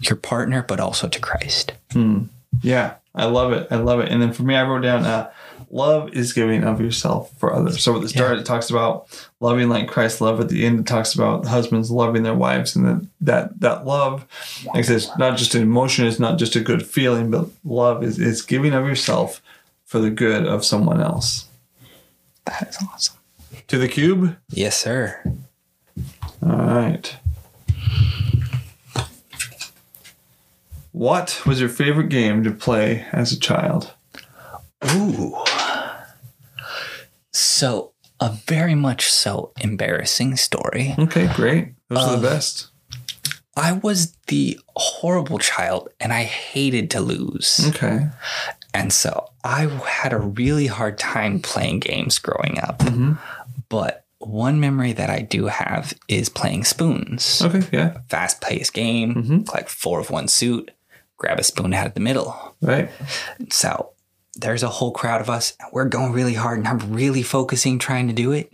your 0.00 0.16
partner 0.16 0.62
but 0.62 0.80
also 0.80 1.08
to 1.08 1.20
Christ. 1.20 1.72
Yeah, 2.62 2.94
I 3.14 3.26
love 3.26 3.52
it. 3.52 3.68
I 3.70 3.76
love 3.76 4.00
it. 4.00 4.10
And 4.10 4.22
then 4.22 4.32
for 4.32 4.42
me, 4.42 4.54
I 4.56 4.62
wrote 4.66 4.82
down 4.82 5.04
uh, 5.04 5.30
love 5.70 6.14
is 6.14 6.32
giving 6.32 6.64
of 6.64 6.80
yourself 6.80 7.30
for 7.38 7.52
others. 7.52 7.82
So 7.82 7.94
at 7.96 8.02
the 8.02 8.08
start, 8.08 8.38
it 8.38 8.46
talks 8.46 8.70
about 8.70 9.06
loving 9.40 9.68
like 9.68 9.86
Christ 9.88 10.20
love. 10.20 10.40
At 10.40 10.48
the 10.48 10.64
end, 10.64 10.80
it 10.80 10.86
talks 10.86 11.14
about 11.14 11.44
husbands 11.46 11.90
loving 11.90 12.22
their 12.22 12.34
wives, 12.34 12.74
and 12.74 12.86
then 12.86 13.10
that 13.20 13.60
that 13.60 13.86
love, 13.86 14.24
like 14.66 14.76
I 14.78 14.82
said, 14.82 14.96
it's 14.96 15.18
not 15.18 15.36
just 15.36 15.54
an 15.54 15.62
emotion. 15.62 16.06
It's 16.06 16.18
not 16.18 16.38
just 16.38 16.56
a 16.56 16.60
good 16.60 16.86
feeling, 16.86 17.30
but 17.30 17.48
love 17.64 18.02
is 18.02 18.18
is 18.18 18.42
giving 18.42 18.72
of 18.72 18.86
yourself 18.86 19.42
for 19.84 19.98
the 19.98 20.10
good 20.10 20.46
of 20.46 20.64
someone 20.64 21.00
else. 21.00 21.46
That 22.46 22.68
is 22.68 22.78
awesome. 22.92 23.17
To 23.68 23.78
the 23.78 23.88
cube. 23.88 24.36
Yes, 24.48 24.78
sir. 24.78 25.22
All 26.42 26.56
right. 26.56 27.16
What 30.92 31.42
was 31.46 31.60
your 31.60 31.68
favorite 31.68 32.08
game 32.08 32.42
to 32.44 32.50
play 32.50 33.06
as 33.12 33.32
a 33.32 33.38
child? 33.38 33.92
Ooh. 34.92 35.36
So, 37.32 37.92
a 38.20 38.30
very 38.46 38.74
much 38.74 39.12
so 39.12 39.52
embarrassing 39.60 40.36
story. 40.36 40.94
Okay, 40.98 41.30
great. 41.34 41.74
Those 41.88 41.98
are 41.98 42.16
the 42.16 42.26
best. 42.26 42.70
I 43.54 43.72
was 43.72 44.16
the 44.28 44.58
horrible 44.76 45.38
child 45.38 45.90
and 46.00 46.12
I 46.12 46.22
hated 46.22 46.90
to 46.92 47.00
lose. 47.00 47.60
Okay. 47.68 48.08
And 48.72 48.92
so 48.92 49.30
I 49.44 49.66
had 49.86 50.12
a 50.12 50.18
really 50.18 50.68
hard 50.68 50.98
time 50.98 51.40
playing 51.40 51.80
games 51.80 52.18
growing 52.18 52.58
up. 52.60 52.78
Mm-hmm. 52.78 53.14
But 53.68 54.04
one 54.18 54.60
memory 54.60 54.92
that 54.92 55.10
I 55.10 55.20
do 55.20 55.46
have 55.46 55.94
is 56.08 56.28
playing 56.28 56.64
spoons. 56.64 57.42
Okay, 57.42 57.62
yeah. 57.72 57.98
Fast 58.08 58.40
paced 58.40 58.74
game, 58.74 59.14
mm-hmm. 59.14 59.38
like 59.52 59.68
four 59.68 60.00
of 60.00 60.10
one 60.10 60.28
suit, 60.28 60.70
grab 61.16 61.38
a 61.38 61.44
spoon 61.44 61.72
out 61.74 61.86
of 61.86 61.94
the 61.94 62.00
middle. 62.00 62.56
Right. 62.60 62.90
So 63.50 63.92
there's 64.34 64.62
a 64.62 64.68
whole 64.68 64.92
crowd 64.92 65.20
of 65.20 65.30
us. 65.30 65.56
and 65.60 65.70
We're 65.72 65.84
going 65.84 66.12
really 66.12 66.34
hard 66.34 66.58
and 66.58 66.68
I'm 66.68 66.92
really 66.92 67.22
focusing 67.22 67.78
trying 67.78 68.08
to 68.08 68.14
do 68.14 68.32
it. 68.32 68.52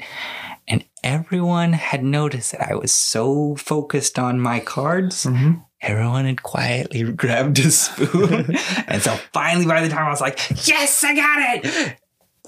And 0.67 0.85
everyone 1.03 1.75
had 1.75 2.03
noticed 2.03 2.53
that 2.53 2.71
I 2.71 2.75
was 2.75 2.93
so 2.93 3.55
focused 3.57 4.19
on 4.19 4.41
my 4.41 4.61
cards. 4.61 5.25
Mm-hmm. 5.25 5.61
Everyone 5.83 6.25
had 6.25 6.43
quietly 6.43 7.03
grabbed 7.13 7.59
a 7.59 7.71
spoon. 7.71 8.57
and 8.87 9.03
so 9.03 9.15
finally, 9.33 9.67
by 9.67 9.83
the 9.83 9.91
time 9.91 10.07
I 10.07 10.11
was 10.11 10.23
like, 10.23 10.39
yes, 10.67 11.05
I 11.05 11.15
got 11.15 11.65
it. 11.65 11.99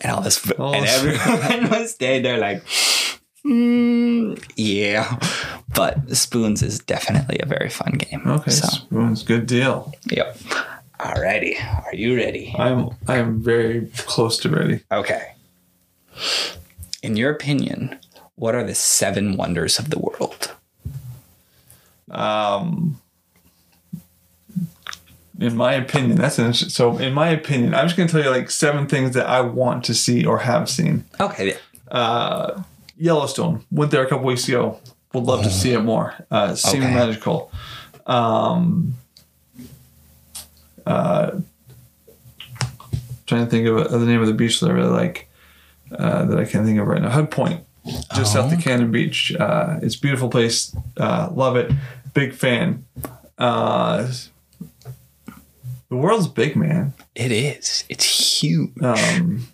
And 0.03 0.13
all 0.13 0.21
this, 0.21 0.45
and 0.51 0.85
everyone 0.87 1.71
was 1.71 1.93
staying 1.93 2.23
there 2.23 2.39
like, 2.39 2.63
"Mm, 3.45 4.43
yeah. 4.57 5.19
But 5.75 6.17
spoons 6.17 6.63
is 6.63 6.79
definitely 6.81 7.39
a 7.43 7.47
very 7.47 7.69
fun 7.71 7.93
game. 7.93 8.23
Okay. 8.27 8.51
So, 8.51 8.67
Spoons, 8.69 9.23
good 9.23 9.47
deal. 9.47 9.93
yep. 10.11 10.37
Alrighty. 11.01 11.57
Are 11.85 11.95
you 11.95 12.17
ready? 12.17 12.55
I'm 12.59 12.91
I'm 13.09 13.43
very 13.43 13.91
close 13.97 14.39
to 14.39 14.49
ready. 14.51 14.81
Okay. 14.91 15.33
In 17.03 17.17
your 17.17 17.31
opinion, 17.31 17.99
what 18.37 18.55
are 18.55 18.65
the 18.65 18.75
seven 18.75 19.37
wonders 19.37 19.79
of 19.79 19.91
the 19.91 19.99
world? 19.99 20.53
Um, 22.11 23.01
in 25.41 25.57
my 25.57 25.75
opinion, 25.75 26.17
that's 26.17 26.39
an. 26.39 26.53
So, 26.55 26.99
in 26.99 27.13
my 27.13 27.29
opinion, 27.29 27.75
I'm 27.75 27.87
just 27.87 27.97
going 27.97 28.09
to 28.09 28.13
tell 28.13 28.23
you 28.25 28.31
like 28.31 28.51
seven 28.51 28.87
things 28.87 29.15
that 29.15 29.27
I 29.27 29.41
want 29.43 29.85
to 29.85 29.95
see 29.95 30.25
or 30.25 30.39
have 30.39 30.69
seen. 30.71 31.05
Okay. 31.21 31.49
Yeah. 31.49 31.57
Uh, 31.97 32.63
Yellowstone 32.97 33.65
went 33.71 33.91
there 33.91 34.03
a 34.05 34.09
couple 34.09 34.25
weeks 34.27 34.49
ago. 34.49 34.81
Would 35.13 35.25
love 35.25 35.43
to 35.45 35.51
see 35.51 35.73
it 35.73 35.81
more. 35.81 36.15
Uh, 36.31 36.55
seemed 36.55 36.85
Okay. 36.85 36.95
magical. 36.95 37.51
Um, 38.07 38.95
uh, 40.85 41.41
trying 43.27 43.45
to 43.45 43.51
think 43.51 43.67
of, 43.67 43.77
of 43.79 44.01
the 44.01 44.07
name 44.07 44.21
of 44.21 44.27
the 44.27 44.35
beach 44.35 44.61
that 44.61 44.71
I 44.71 44.73
really 44.73 44.89
like. 44.91 45.29
Uh, 45.91 46.25
that 46.25 46.39
I 46.39 46.45
can't 46.45 46.67
think 46.67 46.81
of 46.81 46.87
right 46.89 47.01
now. 47.01 47.11
Hug 47.11 47.31
Point, 47.31 47.63
just 48.15 48.33
south 48.33 48.53
of 48.53 48.61
Cannon 48.61 48.91
Beach. 48.91 49.33
Uh, 49.39 49.79
it's 49.83 49.95
a 49.95 50.01
beautiful 50.01 50.29
place. 50.29 50.75
Uh, 50.97 51.29
love 51.33 51.57
it. 51.57 51.71
Big 52.13 52.35
fan. 52.35 52.85
Uh, 53.39 54.09
the 55.89 55.97
world's 55.97 56.29
big, 56.29 56.57
man. 56.57 56.95
It 57.15 57.33
is. 57.33 57.85
It's 57.89 58.41
huge. 58.41 58.71
Um, 58.83 59.47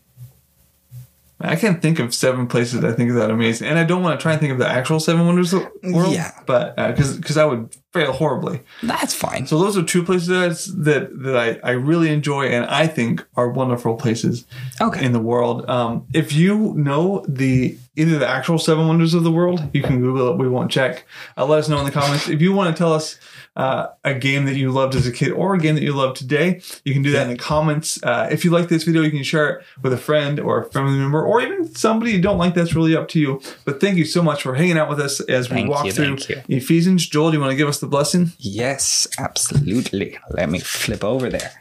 I 1.45 1.57
can't 1.57 1.83
think 1.83 1.99
of 1.99 2.15
seven 2.15 2.47
places 2.47 2.85
I 2.85 2.93
think 2.93 3.11
is 3.11 3.17
that 3.17 3.29
amazing, 3.31 3.67
and 3.69 3.77
I 3.77 3.83
don't 3.83 4.03
want 4.03 4.19
to 4.19 4.23
try 4.23 4.31
and 4.33 4.41
think 4.41 4.53
of 4.53 4.59
the 4.59 4.69
actual 4.69 5.01
seven 5.01 5.27
wonders 5.27 5.53
of 5.53 5.67
the 5.83 5.93
world. 5.93 6.15
Yeah. 6.15 6.31
but 6.47 6.77
because 6.77 7.17
because 7.17 7.37
I 7.37 7.45
would 7.45 7.75
fail 7.93 8.13
horribly. 8.13 8.61
That's 8.83 9.13
fine. 9.13 9.49
So 9.49 9.59
those 9.59 9.77
are 9.77 9.83
two 9.83 10.05
places 10.05 10.29
that 10.29 10.85
that, 10.85 11.23
that 11.25 11.37
I, 11.65 11.69
I 11.69 11.73
really 11.73 12.13
enjoy 12.13 12.47
and 12.47 12.65
I 12.67 12.87
think 12.87 13.27
are 13.35 13.49
wonderful 13.49 13.97
places 13.97 14.45
Okay. 14.81 15.05
in 15.05 15.13
the 15.13 15.19
world. 15.21 15.69
Um, 15.69 16.07
if 16.15 16.33
you 16.33 16.75
know 16.77 17.25
the 17.29 17.77
either 17.95 18.19
the 18.19 18.27
actual 18.27 18.59
seven 18.59 18.89
wonders 18.89 19.13
of 19.13 19.23
the 19.23 19.31
world, 19.31 19.69
you 19.73 19.83
can 19.83 20.01
Google 20.01 20.31
it. 20.31 20.39
We 20.39 20.49
won't 20.49 20.71
check. 20.71 21.05
Uh, 21.37 21.45
let 21.45 21.59
us 21.59 21.69
know 21.69 21.79
in 21.79 21.85
the 21.85 21.91
comments. 21.91 22.29
If 22.29 22.41
you 22.41 22.53
want 22.53 22.75
to 22.75 22.79
tell 22.79 22.93
us 22.93 23.19
uh, 23.55 23.89
a 24.03 24.15
game 24.15 24.47
that 24.47 24.57
you 24.57 24.71
loved 24.71 24.95
as 24.95 25.07
a 25.07 25.13
kid 25.13 25.31
or 25.33 25.55
a 25.55 25.59
game 25.59 25.75
that 25.75 25.83
you 25.83 25.93
love 25.93 26.15
today, 26.15 26.63
you 26.85 26.95
can 26.95 27.03
do 27.03 27.13
that 27.13 27.25
in 27.25 27.37
the 27.37 27.39
comments. 27.39 28.03
Uh, 28.03 28.29
if 28.31 28.45
you 28.45 28.51
like 28.51 28.69
this 28.69 28.85
video, 28.85 29.03
you 29.03 29.11
can 29.11 29.23
share 29.23 29.51
it 29.51 29.65
with 29.83 29.93
a 29.93 29.99
friend 29.99 30.41
or 30.41 30.63
a 30.63 30.65
family 30.71 30.99
member 30.99 31.23
or 31.23 31.43
even 31.43 31.75
somebody 31.75 32.13
you 32.13 32.23
don't 32.23 32.39
like. 32.39 32.55
That's 32.55 32.75
really 32.75 32.97
up 32.97 33.09
to 33.09 33.21
you. 33.21 33.43
But 33.67 33.81
thank 33.81 33.99
you 33.99 34.07
so 34.07 34.23
much 34.23 34.43
for 34.43 34.55
hanging 34.55 34.79
out 34.79 34.89
with 34.89 35.01
us 35.01 35.21
as 35.21 35.51
we 35.51 35.57
Thank 35.57 35.71
walk 35.71 35.85
you, 35.85 35.93
through. 35.93 36.17
Ephesians. 36.49 37.07
Joel, 37.07 37.31
do 37.31 37.37
you 37.37 37.41
want 37.41 37.51
to 37.51 37.57
give 37.57 37.69
us 37.69 37.81
the 37.81 37.87
blessing? 37.87 38.33
Yes, 38.39 39.07
absolutely. 39.19 40.19
Let 40.31 40.49
me 40.49 40.61
flip 40.61 41.05
over 41.05 41.29
there. 41.29 41.53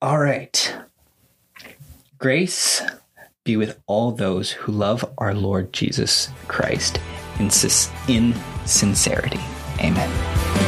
All 0.00 0.18
right. 0.18 0.76
Grace 2.18 2.82
be 3.50 3.56
with 3.56 3.80
all 3.88 4.12
those 4.12 4.52
who 4.52 4.70
love 4.70 5.04
our 5.18 5.34
Lord 5.34 5.72
Jesus 5.72 6.28
Christ 6.46 7.00
in, 7.40 7.50
in 8.06 8.32
sincerity. 8.64 9.40
Amen. 9.80 10.59